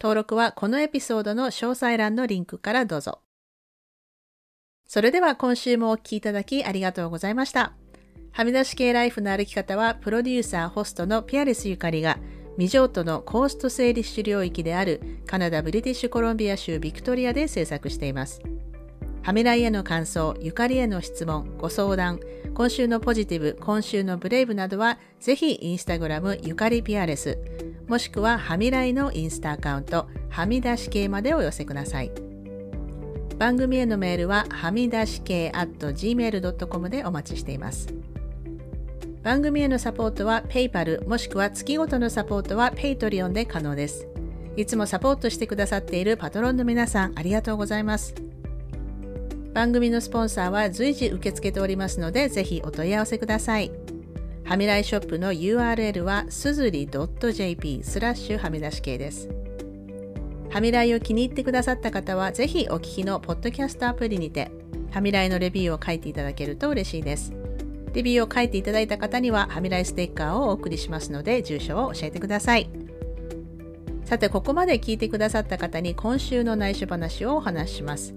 [0.00, 3.20] 登録はこのエピソードの詳細欄のリンクからどうぞ。
[4.86, 7.74] それでは今週もお聴きいただきありがとうございました。
[8.32, 12.18] はみ出し系ライフの歩き方はプロデューサー、ホストのピアレスゆかりが
[12.60, 18.42] 未譲渡のコーストセーリッシュ領域であるカナダ・ブリティッシュコロンビア州ビクトリアで制作しています。
[19.22, 22.20] ハミライへの感想、ゆかりへの質問、ご相談、
[22.52, 27.38] 今週のポジティブ、今週のブレイブなどは、ぜひインスタグラムゆかりピアレス、
[27.88, 32.12] もしくはハミライのインスタアカウント、はみ出し系までお寄せください。
[33.38, 37.88] 番組へのメールは、はみ出し系 at gmail.com でお待ちしています。
[39.22, 44.08] 番組へのサポートは PayPal もしくは月ごとのサポートは Patreon で可能です。
[44.56, 48.14] いつもサポートしてくださっているパトロンの皆さんありがとうございます。
[49.52, 53.70] 番組のスポンサーは随時受け付けておりますのでぜひお問い合わせください。
[54.44, 59.28] はみらいショップの URL はすずり .jp スラッシュはみ出し系です。
[60.48, 64.50] はみらいを気に入ってくださった方はぜひお聞きのポッドキャストアプリにて
[64.90, 67.39] はみらいのレビューを書いていただけると嬉しいです。
[67.94, 72.70] レビューを書いていただいた方には、はみらいステッカーをお送りしますので、住所を教えてください。
[74.04, 78.14] さて、ここまで聞いてくださった方に今週の内緒話をお話しします。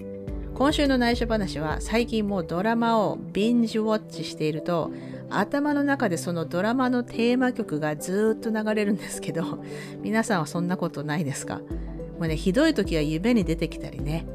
[0.55, 4.91] 今週の内緒話は最近もうドラマをビンジウォッチしていると
[5.31, 9.63] 頭の中でそのドラマのテーマ曲がずっと流れるんですけど
[10.01, 14.27] 皆さんはそんなことないですかもうねひどい時は夢に出てきたりね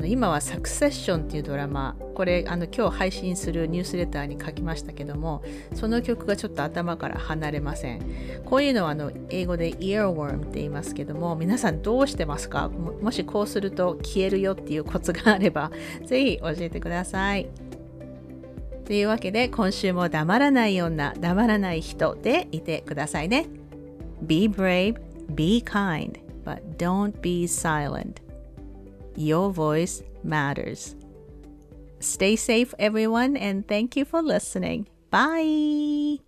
[0.00, 5.42] の今はサクセッションっていうドラマこれあの今日配信するニュースレターに書きましたけども
[5.74, 8.00] その曲がちょっと頭から離れません。
[8.44, 12.68] こういうのはあの英語で earworm って言いますけども皆さんどうしてますか？
[12.68, 15.70] もしこうすると消えるよっていうコツがあれば
[16.04, 17.48] ぜひ教えてください。
[18.86, 23.46] というわけで今週も黙らない女黙らない人でいてくださいね。
[24.22, 25.00] Be brave,
[25.34, 28.29] be kind, but don't be silent.
[29.20, 30.96] Your voice matters.
[31.98, 34.88] Stay safe, everyone, and thank you for listening.
[35.10, 36.24] Bye.